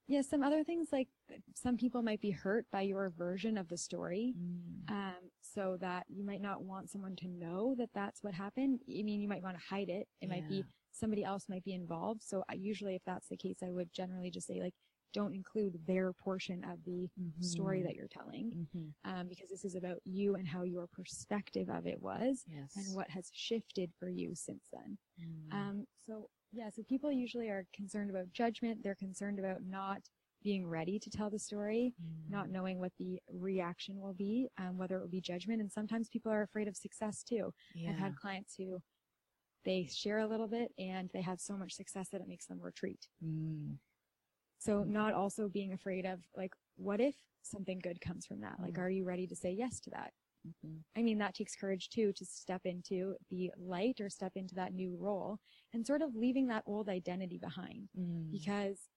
Yeah, 0.08 0.22
some 0.22 0.44
other 0.44 0.64
things 0.64 0.90
like 0.92 1.08
some 1.54 1.78
people 1.78 2.02
might 2.02 2.20
be 2.22 2.32
hurt 2.32 2.66
by 2.72 2.82
your 2.82 3.10
version 3.12 3.58
of 3.58 3.68
the 3.70 3.78
story. 3.78 4.34
Um, 4.90 5.30
so 5.42 5.78
that 5.82 6.06
you 6.10 6.24
might 6.26 6.42
not 6.42 6.64
want 6.64 6.90
someone 6.90 7.16
to 7.18 7.28
know 7.28 7.76
that 7.78 7.90
that's 7.94 8.24
what 8.24 8.34
happened. 8.34 8.80
I 8.90 9.04
mean, 9.04 9.22
you 9.22 9.28
might 9.30 9.44
want 9.44 9.58
to 9.58 9.64
hide 9.64 9.90
it. 9.90 10.08
It 10.22 10.30
might 10.30 10.48
be 10.50 10.64
somebody 10.92 11.24
else 11.24 11.46
might 11.48 11.64
be 11.64 11.74
involved. 11.74 12.22
So 12.24 12.44
I, 12.50 12.56
usually 12.56 12.96
if 12.96 13.02
that's 13.06 13.28
the 13.30 13.38
case, 13.38 13.58
I 13.64 13.72
would 13.72 13.94
generally 13.94 14.30
just 14.32 14.48
say 14.48 14.60
like, 14.62 14.74
don't 15.14 15.36
include 15.36 15.78
their 15.86 16.14
portion 16.14 16.64
of 16.64 16.84
the 16.86 17.10
story 17.42 17.84
that 17.84 17.96
you're 17.96 18.08
telling. 18.08 18.68
Um, 19.06 19.28
because 19.28 19.50
this 19.50 19.64
is 19.66 19.76
about 19.76 19.98
you 20.06 20.36
and 20.36 20.48
how 20.48 20.64
your 20.64 20.88
perspective 20.88 21.70
of 21.70 21.86
it 21.86 22.02
was 22.02 22.44
Yes. 22.48 22.72
and 22.78 22.96
what 22.96 23.10
has 23.10 23.30
shifted 23.34 23.92
for 24.00 24.10
you 24.10 24.36
since 24.36 24.64
then. 24.72 24.98
Um, 25.52 25.86
so 26.06 26.30
yeah, 26.52 26.70
so 26.70 26.84
people 26.84 27.12
usually 27.12 27.48
are 27.48 27.66
concerned 27.74 28.10
about 28.10 28.32
judgment. 28.34 28.84
They're 28.84 28.96
concerned 28.96 29.40
about 29.40 29.64
not 29.64 30.02
being 30.44 30.68
ready 30.68 31.00
to 31.00 31.10
tell 31.10 31.30
the 31.30 31.40
story, 31.40 31.94
not 32.30 32.50
knowing 32.50 32.80
what 32.80 32.92
the 32.98 33.20
reaction 33.32 34.00
will 34.02 34.14
be, 34.14 34.48
um, 34.58 34.78
whether 34.78 34.98
it 34.98 35.02
will 35.02 35.08
be 35.08 35.22
judgment. 35.22 35.62
And 35.62 35.72
sometimes 35.72 36.10
people 36.10 36.32
are 36.32 36.42
afraid 36.42 36.68
of 36.68 36.76
success 36.76 37.24
too. 37.24 37.54
I've 37.92 38.00
had 38.00 38.16
clients 38.16 38.56
who 38.58 38.80
they 39.64 39.88
share 39.94 40.20
a 40.20 40.28
little 40.28 40.48
bit 40.48 40.72
and 40.80 41.10
they 41.14 41.22
have 41.22 41.40
so 41.40 41.56
much 41.56 41.74
success 41.74 42.10
that 42.12 42.22
it 42.22 42.28
makes 42.28 42.48
them 42.48 42.60
retreat. 42.60 43.08
Mm. 43.24 43.78
So 44.58 44.84
not 44.84 45.14
also 45.14 45.48
being 45.48 45.74
afraid 45.74 46.06
of 46.06 46.20
like, 46.36 46.54
what 46.76 47.00
if 47.00 47.16
something 47.44 47.80
good 47.80 48.02
comes 48.02 48.26
from 48.26 48.42
that? 48.42 48.56
Like, 48.60 48.78
are 48.80 48.90
you 48.90 49.06
ready 49.06 49.28
to 49.28 49.36
say 49.36 49.52
yes 49.52 49.80
to 49.82 49.92
that? 49.92 50.12
I 50.98 51.02
mean, 51.02 51.18
that 51.20 51.36
takes 51.36 51.56
courage 51.56 51.90
too 51.90 52.12
to 52.14 52.26
step 52.26 52.62
into 52.66 53.16
the 53.30 53.52
light 53.58 54.02
or 54.02 54.10
step 54.10 54.34
into 54.36 54.56
that 54.56 54.74
new 54.74 54.96
role 55.00 55.40
and 55.74 55.86
sort 55.86 56.02
of 56.02 56.16
leaving 56.16 56.48
that 56.48 56.64
old 56.66 56.90
identity 56.90 57.38
behind. 57.38 57.88
Mm. 57.98 58.32
Because 58.32 58.90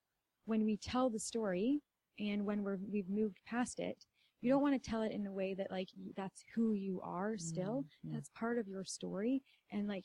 when 0.45 0.65
we 0.65 0.77
tell 0.77 1.09
the 1.09 1.21
story 1.21 1.81
and 2.19 2.45
when 2.45 2.63
we're, 2.63 2.79
we've 2.91 3.09
moved 3.09 3.39
past 3.47 3.79
it, 3.81 4.05
you 4.41 4.51
don't 4.51 4.63
want 4.63 4.75
to 4.81 4.91
tell 4.91 5.03
it 5.03 5.13
in 5.13 5.27
a 5.27 5.33
way 5.33 5.55
that 5.55 5.71
like 5.71 5.89
that's 6.17 6.45
who 6.55 6.75
you 6.75 7.01
are 7.03 7.39
still. 7.39 7.85
Mm, 8.07 8.11
mm. 8.11 8.13
That's 8.13 8.29
part 8.35 8.59
of 8.59 8.69
your 8.69 8.85
story. 8.85 9.43
And 9.73 9.89
like 9.89 10.05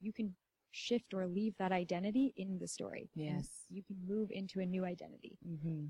you 0.00 0.12
can 0.12 0.34
shift 0.72 1.14
or 1.14 1.26
leave 1.26 1.54
that 1.58 1.72
identity 1.72 2.34
in 2.36 2.58
the 2.58 2.68
story. 2.68 3.08
Yes. 3.14 3.48
You 3.70 3.82
can 3.82 3.96
move 4.06 4.30
into 4.32 4.60
a 4.60 4.66
new 4.66 4.84
identity. 4.84 5.38
hmm 5.42 5.86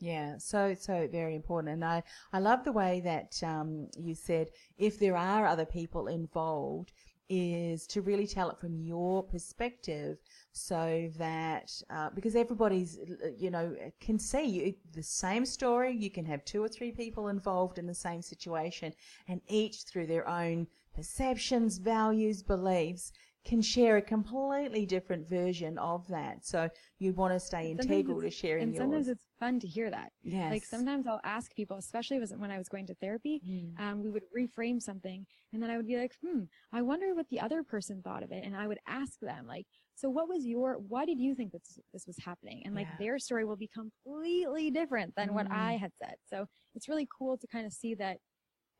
Yeah, 0.00 0.38
so 0.38 0.74
so 0.74 1.08
very 1.10 1.34
important, 1.34 1.72
and 1.74 1.84
I 1.84 2.04
I 2.32 2.38
love 2.38 2.62
the 2.62 2.72
way 2.72 3.00
that 3.00 3.42
um, 3.42 3.88
you 3.98 4.14
said 4.14 4.50
if 4.78 4.98
there 4.98 5.16
are 5.16 5.44
other 5.44 5.64
people 5.66 6.06
involved, 6.06 6.92
is 7.28 7.86
to 7.88 8.00
really 8.00 8.26
tell 8.26 8.48
it 8.50 8.58
from 8.58 8.78
your 8.80 9.24
perspective, 9.24 10.18
so 10.52 11.10
that 11.18 11.72
uh, 11.90 12.10
because 12.14 12.36
everybody's 12.36 12.98
uh, 12.98 13.28
you 13.36 13.50
know 13.50 13.74
can 14.00 14.20
see 14.20 14.76
the 14.92 15.02
same 15.02 15.44
story, 15.44 15.92
you 15.92 16.10
can 16.10 16.24
have 16.24 16.44
two 16.44 16.62
or 16.62 16.68
three 16.68 16.92
people 16.92 17.26
involved 17.28 17.76
in 17.78 17.86
the 17.86 17.94
same 17.94 18.22
situation, 18.22 18.92
and 19.26 19.40
each 19.48 19.82
through 19.82 20.06
their 20.06 20.28
own 20.28 20.68
perceptions, 20.94 21.78
values, 21.78 22.42
beliefs. 22.42 23.12
Can 23.48 23.62
share 23.62 23.96
a 23.96 24.02
completely 24.02 24.84
different 24.84 25.26
version 25.26 25.78
of 25.78 26.06
that. 26.08 26.44
So 26.44 26.68
you 26.98 27.14
want 27.14 27.32
to 27.32 27.40
stay 27.40 27.70
integral 27.70 28.20
to 28.20 28.30
sharing 28.30 28.64
And 28.64 28.74
yours. 28.74 28.82
sometimes 28.84 29.08
it's 29.08 29.24
fun 29.40 29.58
to 29.60 29.66
hear 29.66 29.88
that. 29.90 30.12
Yes. 30.22 30.50
Like 30.50 30.64
sometimes 30.66 31.06
I'll 31.06 31.22
ask 31.24 31.54
people, 31.54 31.78
especially 31.78 32.18
when 32.20 32.50
I 32.50 32.58
was 32.58 32.68
going 32.68 32.86
to 32.88 32.94
therapy, 32.96 33.40
Mm. 33.48 33.80
um, 33.80 34.02
we 34.02 34.10
would 34.10 34.24
reframe 34.36 34.82
something 34.82 35.24
and 35.54 35.62
then 35.62 35.70
I 35.70 35.78
would 35.78 35.86
be 35.86 35.96
like, 35.96 36.12
hmm, 36.22 36.42
I 36.72 36.82
wonder 36.82 37.14
what 37.14 37.26
the 37.30 37.40
other 37.40 37.62
person 37.62 38.02
thought 38.02 38.22
of 38.22 38.32
it. 38.32 38.44
And 38.44 38.54
I 38.54 38.66
would 38.66 38.80
ask 38.86 39.18
them 39.20 39.46
like, 39.46 39.66
so 39.94 40.10
what 40.10 40.28
was 40.28 40.44
your, 40.44 40.74
why 40.74 41.06
did 41.06 41.18
you 41.18 41.34
think 41.34 41.52
this, 41.52 41.78
this 41.94 42.06
was 42.06 42.18
happening? 42.18 42.62
And 42.66 42.74
like 42.74 42.86
Yeah. 42.86 42.96
their 42.98 43.18
story 43.18 43.46
will 43.46 43.56
be 43.56 43.70
completely 43.74 44.70
different 44.70 45.14
than 45.16 45.32
what 45.32 45.46
I 45.50 45.76
Mm. 45.76 45.80
had 45.80 45.92
said. 46.02 46.16
So 46.28 46.46
it's 46.74 46.86
really 46.88 47.08
cool 47.18 47.38
to 47.38 47.46
kind 47.46 47.64
of 47.66 47.72
see 47.72 47.94
that 47.94 48.18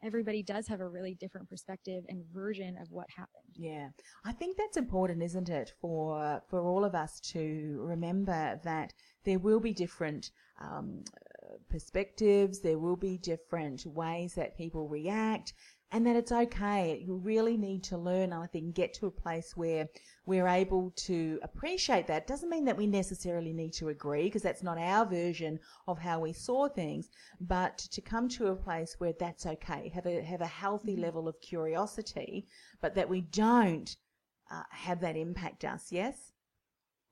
everybody 0.03 0.43
does 0.43 0.67
have 0.69 0.81
a 0.81 0.89
really 0.89 1.15
different 1.15 1.49
perspective 1.49 2.05
and 2.09 2.25
version 2.33 2.77
of 2.81 2.91
what 2.91 3.07
happened. 3.11 3.55
Yeah, 3.55 3.89
I 4.25 4.33
think 4.33 4.57
that's 4.57 4.77
important, 4.77 5.23
isn't 5.23 5.49
it, 5.49 5.73
for 5.81 6.43
for 6.49 6.61
all 6.61 6.85
of 6.85 6.95
us 6.95 7.21
to 7.33 7.79
remember 7.81 8.61
that 8.65 8.93
there 9.25 9.39
will 9.39 9.61
be 9.61 9.73
different 9.73 10.31
um, 10.61 11.05
perspectives, 11.71 12.61
there 12.61 12.79
will 12.79 12.97
be 12.97 13.19
different 13.19 13.87
ways 13.87 14.35
that 14.35 14.57
people 14.57 14.89
react, 14.89 15.53
and 15.91 16.07
that 16.07 16.17
it's 16.17 16.33
okay. 16.33 17.03
You 17.07 17.17
really 17.17 17.57
need 17.57 17.83
to 17.85 17.97
learn, 17.97 18.33
I 18.33 18.47
think, 18.47 18.75
get 18.75 18.93
to 18.95 19.07
a 19.07 19.11
place 19.11 19.57
where 19.57 19.89
we're 20.27 20.47
able 20.47 20.93
to 20.97 21.39
appreciate 21.43 22.07
that. 22.09 22.27
Doesn't 22.27 22.51
mean 22.51 22.67
that 22.67 22.77
we 22.77 22.87
necessarily 22.87 23.53
need 23.53 23.73
to 23.75 23.89
agree, 23.89 24.25
because 24.25 24.43
that's 24.43 24.63
not 24.63 24.79
our 24.79 25.07
version 25.07 25.59
of 25.87 25.99
how 25.99 26.21
we 26.21 26.33
saw 26.33 26.69
things, 26.69 27.09
but 27.41 27.79
to 27.79 28.01
come 28.01 28.29
to 28.29 28.49
a 28.49 28.57
place 28.57 28.97
where 28.99 29.15
that's 29.19 29.47
okay. 29.47 29.91
Have 29.95 30.07
a 30.07 30.23
have 30.23 30.43
a 30.43 30.47
healthy 30.47 30.97
level 30.97 31.27
of 31.27 31.41
curiosity, 31.41 32.47
but 32.83 32.95
that 32.95 33.09
we 33.09 33.23
don't 33.23 33.97
uh, 34.51 34.63
have 34.71 35.01
that 35.01 35.17
impact 35.17 35.65
us. 35.65 35.87
Yes. 35.91 36.33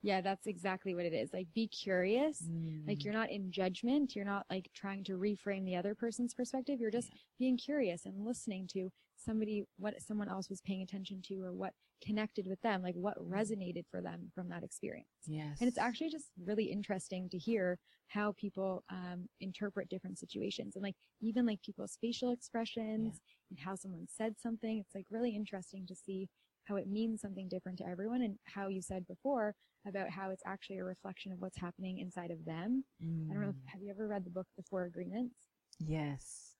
Yeah, 0.06 0.20
that's 0.20 0.46
exactly 0.46 0.94
what 0.94 1.04
it 1.04 1.12
is. 1.12 1.30
Like 1.32 1.48
be 1.54 1.66
curious. 1.66 2.44
Like 2.86 3.04
you're 3.04 3.12
not 3.12 3.30
in 3.30 3.50
judgment. 3.50 4.14
You're 4.14 4.24
not 4.24 4.46
like 4.48 4.70
trying 4.74 5.02
to 5.04 5.12
reframe 5.12 5.64
the 5.64 5.76
other 5.76 5.94
person's 5.94 6.32
perspective. 6.32 6.78
You're 6.80 6.92
just 6.92 7.10
being 7.38 7.56
curious 7.56 8.06
and 8.06 8.24
listening 8.24 8.68
to 8.74 8.90
somebody, 9.16 9.64
what 9.78 10.00
someone 10.00 10.28
else 10.28 10.48
was 10.48 10.60
paying 10.60 10.82
attention 10.82 11.22
to 11.22 11.42
or 11.42 11.52
what 11.52 11.72
connected 12.04 12.46
with 12.46 12.60
them, 12.60 12.82
like 12.82 12.94
what 12.94 13.18
resonated 13.18 13.84
for 13.90 14.00
them 14.00 14.30
from 14.34 14.48
that 14.50 14.62
experience. 14.62 15.08
Yes. 15.26 15.56
And 15.60 15.68
it's 15.68 15.78
actually 15.78 16.10
just 16.10 16.30
really 16.44 16.66
interesting 16.66 17.28
to 17.30 17.38
hear 17.38 17.78
how 18.08 18.34
people 18.38 18.84
um, 18.90 19.28
interpret 19.40 19.88
different 19.88 20.18
situations 20.18 20.76
and 20.76 20.82
like 20.82 20.94
even 21.20 21.46
like 21.46 21.60
people's 21.62 21.98
facial 22.00 22.30
expressions 22.30 23.20
and 23.50 23.58
how 23.58 23.74
someone 23.74 24.06
said 24.08 24.34
something. 24.38 24.78
It's 24.78 24.94
like 24.94 25.06
really 25.10 25.34
interesting 25.34 25.86
to 25.88 25.94
see 25.96 26.28
how 26.66 26.76
it 26.76 26.88
means 26.88 27.20
something 27.20 27.48
different 27.48 27.79
to 27.79 27.87
everyone 27.87 28.22
and 28.22 28.37
how 28.44 28.68
you 28.68 28.83
said 28.83 29.07
before 29.07 29.55
about 29.87 30.11
how 30.11 30.31
it's 30.31 30.42
actually 30.46 30.79
a 30.79 30.85
reflection 30.85 31.33
of 31.33 31.40
what's 31.40 31.59
happening 31.59 31.98
inside 31.98 32.31
of 32.31 32.44
them. 32.44 32.85
I 33.00 33.33
don't 33.33 33.42
know. 33.42 33.48
If, 33.50 33.55
Mm. 33.55 33.66
have 33.68 33.83
you 33.83 33.90
ever 33.90 34.09
read 34.09 34.24
the 34.24 34.31
book 34.31 34.46
The 34.57 34.64
Four 34.64 34.85
Agreements? 34.85 35.37
Yes. 35.79 36.55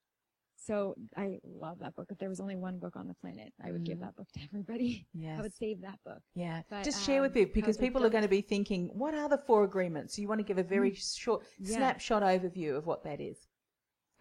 So 0.59 0.95
I 1.16 1.38
love 1.45 1.79
that 1.81 1.95
book. 1.97 2.07
If 2.11 2.19
there 2.19 2.29
was 2.29 2.40
only 2.40 2.57
one 2.57 2.79
book 2.79 2.97
on 2.97 3.07
the 3.09 3.14
planet, 3.14 3.53
I 3.62 3.73
would 3.73 3.85
give 3.85 3.99
Mm. 3.99 4.03
that 4.03 4.16
book 4.16 4.29
to 4.35 4.40
everybody. 4.45 5.07
Yes. 5.12 5.38
I 5.38 5.42
would 5.42 5.55
save 5.55 5.81
that 5.83 5.99
book. 6.05 6.23
Yeah. 6.35 6.62
But, 6.71 6.85
Just 6.85 7.05
share 7.05 7.21
with 7.21 7.33
um, 7.33 7.38
you 7.38 7.47
how 7.47 7.53
because 7.53 7.77
people 7.77 8.05
are 8.05 8.11
going 8.11 8.23
to 8.23 8.29
be 8.29 8.40
thinking, 8.42 8.88
what 8.97 9.14
are 9.14 9.29
the 9.29 9.38
four 9.38 9.64
agreements? 9.64 10.14
So 10.14 10.23
you 10.23 10.29
want 10.29 10.38
to 10.40 10.45
give 10.45 10.59
a 10.59 10.62
very 10.62 10.95
short 10.95 11.45
Yeah. 11.59 11.77
snapshot 11.77 12.23
overview 12.23 12.77
of 12.77 12.87
what 12.87 13.03
that 13.05 13.21
is. 13.21 13.49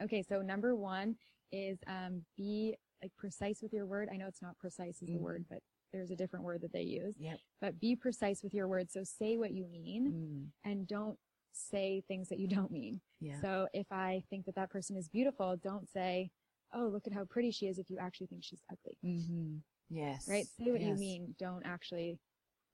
Okay, 0.02 0.24
so 0.24 0.41
number 0.41 0.76
one 0.76 1.15
is 1.52 1.78
um, 1.88 2.26
be 2.36 2.76
like 3.06 3.15
precise 3.18 3.62
with 3.62 3.72
your 3.72 3.86
word. 3.86 4.10
I 4.12 4.18
know 4.18 4.28
it's 4.28 4.41
not 4.41 4.58
precise 4.58 5.02
is 5.02 5.08
the 5.08 5.13
Mhm. 5.13 5.20
word, 5.22 5.46
but 5.48 5.60
there's 5.94 6.10
a 6.10 6.15
different 6.15 6.44
word 6.44 6.62
that 6.62 6.74
they 6.74 6.82
use. 6.82 7.15
Yep. 7.20 7.39
But 7.62 7.80
be 7.80 7.96
precise 7.96 8.41
with 8.44 8.54
your 8.54 8.68
words. 8.68 8.94
So 8.94 9.04
say 9.04 9.38
what 9.38 9.52
you 9.52 9.68
mean 9.68 10.12
Mm. 10.13 10.52
and 10.63 10.88
don't 10.88 11.20
say 11.52 12.02
things 12.08 12.30
that 12.30 12.39
you 12.39 12.48
don't 12.48 12.72
mean. 12.72 13.00
Yeah. 13.20 13.39
So 13.41 13.70
if 13.74 13.91
I 13.91 14.24
think 14.30 14.46
that 14.48 14.56
that 14.56 14.72
person 14.72 14.98
is 14.98 15.08
beautiful, 15.08 15.56
don't 15.58 15.88
say, 15.88 16.32
"Oh, 16.74 16.88
look 16.88 17.06
at 17.06 17.13
how 17.13 17.26
pretty 17.26 17.52
she 17.52 17.68
is." 17.68 17.78
If 17.78 17.89
you 17.91 18.00
actually 18.00 18.28
think 18.28 18.44
she's 18.44 18.63
ugly, 18.70 18.98
hmm 19.02 19.60
Yes. 19.89 20.28
right? 20.28 20.48
Say 20.48 20.72
what 20.72 20.82
you 20.82 20.96
mean. 20.96 21.36
Don't 21.38 21.63
actually, 21.63 22.20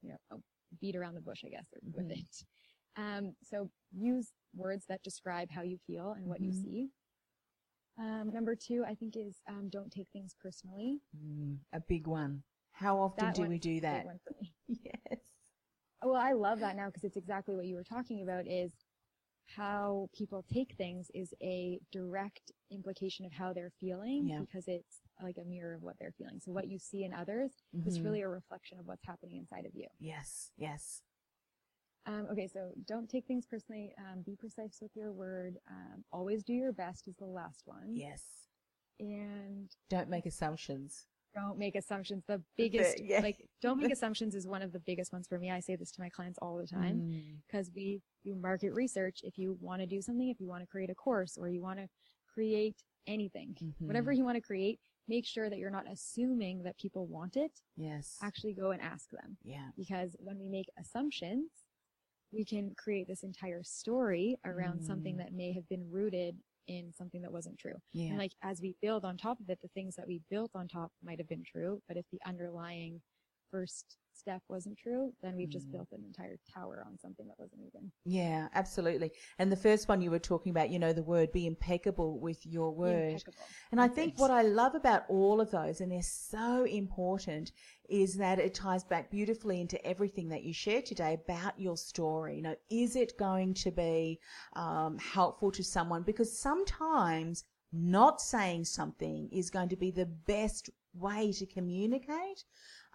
you 0.02 0.10
know, 0.10 0.18
oh, 0.32 0.42
beat 0.80 0.96
around 0.96 1.16
the 1.16 1.22
bush, 1.22 1.44
I 1.44 1.50
guess, 1.50 1.68
or 1.74 1.80
with 1.84 2.10
it. 2.10 2.46
Um, 2.96 3.36
so 3.44 3.70
use 3.92 4.32
words 4.54 4.86
that 4.88 5.04
describe 5.04 5.50
how 5.52 5.62
you 5.62 5.78
feel 5.80 6.12
and 6.14 6.26
what 6.26 6.40
you 6.42 6.52
Mhm. 6.52 6.62
see. 6.64 6.92
Um, 8.00 8.32
number 8.34 8.56
two, 8.56 8.84
I 8.88 8.96
think 8.96 9.16
is 9.16 9.42
um, 9.48 9.70
don't 9.70 9.92
take 9.92 10.08
things 10.12 10.36
personally. 10.42 11.00
Mm, 11.16 11.58
a 11.74 11.80
big 11.80 12.08
one. 12.08 12.44
How 12.72 13.00
often 13.00 13.26
That 13.26 13.36
do 13.36 13.48
we 13.48 13.60
do 13.60 13.82
that? 13.82 14.06
one 14.06 14.20
for 14.24 14.34
me. 14.42 14.54
Yes. 14.84 15.20
Well, 16.04 16.16
I 16.16 16.32
love 16.34 16.60
that 16.62 16.76
now 16.76 16.88
because 16.88 17.04
it's 17.04 17.18
exactly 17.18 17.56
what 17.56 17.66
you 17.66 17.76
were 17.76 17.84
talking 17.84 18.24
about. 18.24 18.48
Is 18.48 18.74
how 19.56 20.10
people 20.18 20.44
take 20.52 20.74
things 20.76 21.12
is 21.14 21.34
a 21.44 21.80
direct 21.92 22.52
implication 22.72 23.26
of 23.26 23.34
how 23.34 23.52
they're 23.54 23.74
feeling 23.80 24.28
Yeah. 24.28 24.40
because 24.40 24.64
it's 24.68 25.02
like 25.22 25.38
a 25.38 25.44
mirror 25.44 25.74
of 25.76 25.84
what 25.84 25.98
they're 26.00 26.14
feeling. 26.18 26.40
So 26.40 26.52
what 26.54 26.68
you 26.70 26.80
see 26.80 27.04
in 27.04 27.14
others 27.14 27.52
is 27.86 28.00
Mhm. 28.00 28.06
really 28.06 28.22
a 28.22 28.30
reflection 28.30 28.80
of 28.80 28.88
what's 28.88 29.06
happening 29.06 29.38
inside 29.38 29.66
of 29.66 29.76
you. 29.76 29.88
Yes. 30.00 30.52
Yes. 30.58 31.04
Um, 32.08 32.28
okay, 32.32 32.48
so 32.48 32.72
don't 32.88 33.10
take 33.10 33.26
things 33.28 33.46
personally. 33.46 33.94
Um, 33.98 34.22
be 34.26 34.36
precise 34.36 34.80
with 34.82 34.92
your 34.96 35.12
word. 35.12 35.58
Um, 35.70 36.04
always 36.12 36.44
do 36.44 36.54
your 36.54 36.74
best 36.74 37.08
is 37.08 37.16
the 37.18 37.26
last 37.26 37.62
one. 37.66 37.96
Yes. 37.96 38.24
And 39.00 39.70
Don't 39.90 40.10
make 40.10 40.26
assumptions. 40.26 41.06
don't 41.34 41.58
make 41.58 41.76
assumptions. 41.76 42.24
The 42.28 42.42
biggest, 42.58 43.02
yeah. 43.02 43.22
like, 43.22 43.48
don't 43.62 43.80
make 43.80 43.92
assumptions 43.98 44.36
is 44.36 44.46
one 44.48 44.62
of 44.62 44.74
the 44.74 44.80
biggest 44.82 45.14
ones 45.14 45.28
for 45.28 45.40
me. 45.40 45.50
I 45.50 45.60
say 45.62 45.76
this 45.76 45.92
to 45.92 46.02
my 46.02 46.10
clients 46.10 46.38
all 46.42 46.58
the 46.58 46.68
time 46.68 46.98
Mm. 47.02 47.22
because 47.48 47.72
we 47.74 48.02
do 48.26 48.36
market 48.36 48.74
research. 48.74 49.22
If 49.24 49.38
you 49.38 49.58
want 49.62 49.82
to 49.82 49.88
do 49.88 50.02
something, 50.02 50.30
if 50.30 50.40
you 50.42 50.48
want 50.50 50.62
to 50.62 50.68
create 50.68 50.90
a 50.90 50.96
course 50.96 51.38
or 51.38 51.48
you 51.50 51.62
want 51.62 51.80
to 51.80 51.88
create 52.34 52.84
anything, 53.08 53.56
Mhm. 53.60 53.88
whatever 53.88 54.12
you 54.12 54.26
want 54.26 54.36
to 54.36 54.42
create, 54.42 54.80
make 55.08 55.26
sure 55.26 55.50
that 55.50 55.58
you're 55.58 55.72
not 55.72 55.90
assuming 55.90 56.64
that 56.64 56.78
people 56.78 57.08
want 57.08 57.38
it. 57.38 57.62
Yes. 57.78 58.18
Actually 58.22 58.54
go 58.54 58.72
and 58.72 58.82
ask 58.82 59.10
them. 59.12 59.38
Yeah. 59.44 59.70
because 59.78 60.16
when 60.20 60.38
we 60.38 60.50
make 60.50 60.70
assumptions, 60.78 61.50
we 62.32 62.46
can 62.46 62.74
create 62.78 63.08
this 63.08 63.24
entire 63.24 63.64
story 63.64 64.38
around 64.46 64.82
something 64.82 65.16
Mm. 65.16 65.18
that 65.20 65.34
may 65.34 65.52
have 65.54 65.68
been 65.70 65.90
rooted 65.90 66.38
in 66.68 66.94
something 66.94 67.22
that 67.22 67.32
wasn't 67.32 67.58
true. 67.58 67.76
Yeah. 67.92 68.10
And 68.10 68.18
like 68.18 68.34
as 68.44 68.62
we 68.62 68.76
build 68.82 69.04
on 69.04 69.18
top 69.18 69.40
of 69.40 69.50
it, 69.50 69.60
the 69.62 69.68
things 69.70 69.96
that 69.96 70.08
we 70.08 70.22
built 70.30 70.52
on 70.56 70.68
top 70.68 70.92
might 71.04 71.18
have 71.18 71.28
been 71.28 71.44
true, 71.44 71.82
but 71.88 71.98
if 71.98 72.06
the 72.12 72.20
underlying 72.26 73.02
first 73.50 73.98
step 74.14 74.42
wasn't 74.48 74.78
true, 74.78 75.14
then 75.22 75.36
we've 75.36 75.50
just 75.50 75.68
Mm. 75.68 75.72
built 75.74 75.92
an 75.92 76.04
entire 76.06 76.38
tower 76.54 76.84
on 76.86 76.98
something 76.98 77.28
that 77.28 77.40
wasn't 77.40 77.62
even. 77.66 77.92
Yeah, 78.06 78.50
absolutely. 78.54 79.12
And 79.40 79.52
the 79.52 79.56
first 79.56 79.88
one 79.88 80.02
you 80.02 80.12
were 80.12 80.20
talking 80.20 80.52
about, 80.52 80.70
you 80.70 80.80
know, 80.80 80.94
the 80.94 81.04
word 81.04 81.32
be 81.32 81.48
impeccable 81.48 82.20
with 82.20 82.46
your 82.46 82.72
word. 82.72 83.24
And 83.72 83.82
I 83.82 83.88
think 83.88 84.20
what 84.20 84.32
I 84.32 84.42
love 84.42 84.76
about 84.76 85.06
all 85.10 85.42
of 85.42 85.52
those, 85.52 85.82
and 85.82 85.92
they're 85.92 86.02
so 86.02 86.64
important, 86.66 87.52
is 87.90 88.16
that 88.16 88.40
it 88.40 88.54
ties 88.54 88.84
back 88.84 89.12
beautifully 89.12 89.60
into 89.60 89.84
everything 89.86 90.30
that 90.30 90.44
you 90.44 90.54
shared 90.54 90.86
today 90.86 91.14
about 91.14 91.60
your 91.60 91.78
story. 91.78 92.38
You 92.38 92.42
know, 92.44 92.56
is 92.70 92.96
it 92.96 93.18
going 93.18 93.54
to 93.56 93.72
be 93.72 94.20
um, 94.54 94.98
helpful 94.98 95.52
to 95.52 95.64
someone? 95.64 96.04
Because 96.04 96.38
sometimes 96.38 97.44
not 97.74 98.22
saying 98.22 98.66
something 98.66 99.30
is 99.32 99.50
going 99.50 99.70
to 99.70 99.78
be 99.78 99.92
the 99.92 100.06
best 100.06 100.70
way 100.94 101.32
to 101.32 101.46
communicate 101.46 102.44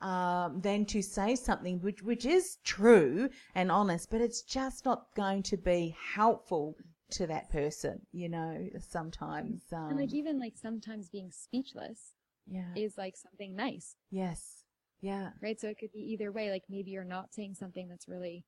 um, 0.01 0.61
than 0.61 0.85
to 0.87 1.03
say 1.03 1.37
something 1.37 1.81
which, 1.81 2.03
which 2.03 2.25
is 2.25 2.59
true 2.65 3.29
and 3.55 3.71
honest, 3.71 4.11
but 4.11 4.21
it's 4.21 4.43
just 4.43 4.85
not 4.85 5.07
going 5.15 5.43
to 5.45 5.57
be 5.57 5.97
helpful 6.15 6.75
to 7.11 7.27
that 7.27 7.51
person, 7.51 8.01
you 8.13 8.29
know, 8.29 8.69
sometimes. 8.79 9.63
Um, 9.73 9.91
and 9.91 9.99
like 9.99 10.13
even 10.13 10.39
like 10.39 10.55
sometimes 10.57 11.09
being 11.09 11.31
speechless 11.31 12.15
yeah. 12.47 12.75
is 12.75 12.99
like 12.99 13.17
something 13.17 13.55
nice, 13.55 13.97
yes. 14.11 14.65
Yeah. 15.01 15.31
right? 15.43 15.61
So 15.61 15.69
it 15.69 15.79
could 15.79 15.93
be 15.93 16.01
either 16.01 16.33
way. 16.33 16.51
Like 16.51 16.65
maybe 16.69 16.91
you're 16.91 17.05
not 17.05 17.33
saying 17.33 17.55
something 17.55 17.89
that's 17.89 18.09
really 18.09 18.45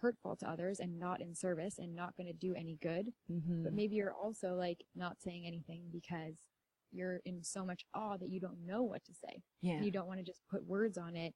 hurtful 0.00 0.36
to 0.36 0.50
others 0.50 0.80
and 0.80 0.98
not 0.98 1.20
in 1.20 1.34
service 1.34 1.78
and 1.78 1.94
not 1.94 2.16
going 2.16 2.26
to 2.26 2.32
do 2.32 2.54
any 2.54 2.76
good. 2.82 3.12
Mm-hmm. 3.30 3.62
But 3.64 3.72
maybe 3.72 3.94
you're 3.94 4.14
also 4.14 4.54
like 4.54 4.78
not 4.96 5.20
saying 5.22 5.44
anything 5.46 5.84
because 5.92 6.34
you're 6.92 7.20
in 7.24 7.42
so 7.42 7.64
much 7.64 7.84
awe 7.94 8.16
that 8.16 8.28
you 8.28 8.40
don't 8.40 8.66
know 8.66 8.82
what 8.82 9.04
to 9.04 9.12
say. 9.14 9.42
Yeah. 9.60 9.74
And 9.74 9.84
you 9.84 9.90
don't 9.90 10.06
want 10.06 10.20
to 10.20 10.24
just 10.24 10.40
put 10.50 10.66
words 10.66 10.98
on 10.98 11.16
it 11.16 11.34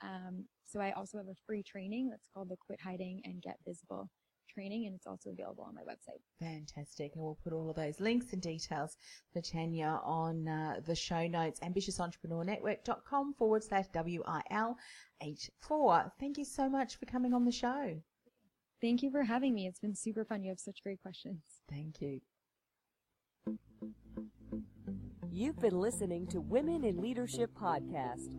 um, 0.02 0.44
so 0.64 0.80
I 0.80 0.92
also 0.92 1.18
have 1.18 1.28
a 1.28 1.34
free 1.46 1.62
training 1.62 2.08
that's 2.10 2.28
called 2.32 2.48
the 2.48 2.56
Quit 2.56 2.80
Hiding 2.80 3.20
and 3.24 3.42
Get 3.42 3.58
Visible 3.66 4.08
training, 4.56 4.86
and 4.86 4.94
it's 4.94 5.06
also 5.06 5.30
available 5.30 5.64
on 5.64 5.74
my 5.74 5.82
website. 5.82 6.20
Fantastic. 6.40 7.12
And 7.14 7.22
we'll 7.22 7.38
put 7.42 7.52
all 7.52 7.70
of 7.70 7.76
those 7.76 8.00
links 8.00 8.32
and 8.32 8.40
details 8.40 8.96
for 9.32 9.40
Tanya 9.40 10.00
on 10.04 10.48
uh, 10.48 10.80
the 10.84 10.94
show 10.94 11.26
notes, 11.26 11.60
ambitiousentrepreneurnetwork.com 11.60 13.34
forward 13.34 13.64
slash 13.64 13.86
WIL84. 13.94 16.10
Thank 16.18 16.38
you 16.38 16.44
so 16.44 16.68
much 16.68 16.98
for 16.98 17.06
coming 17.06 17.34
on 17.34 17.44
the 17.44 17.52
show. 17.52 18.00
Thank 18.80 19.02
you 19.02 19.10
for 19.10 19.22
having 19.22 19.54
me. 19.54 19.66
It's 19.66 19.80
been 19.80 19.94
super 19.94 20.24
fun. 20.24 20.42
You 20.42 20.50
have 20.50 20.60
such 20.60 20.82
great 20.82 21.00
questions. 21.00 21.40
Thank 21.70 22.00
you. 22.00 22.20
You've 25.30 25.60
been 25.60 25.78
listening 25.78 26.26
to 26.28 26.40
Women 26.40 26.84
in 26.84 27.00
Leadership 27.00 27.50
Podcast, 27.54 28.38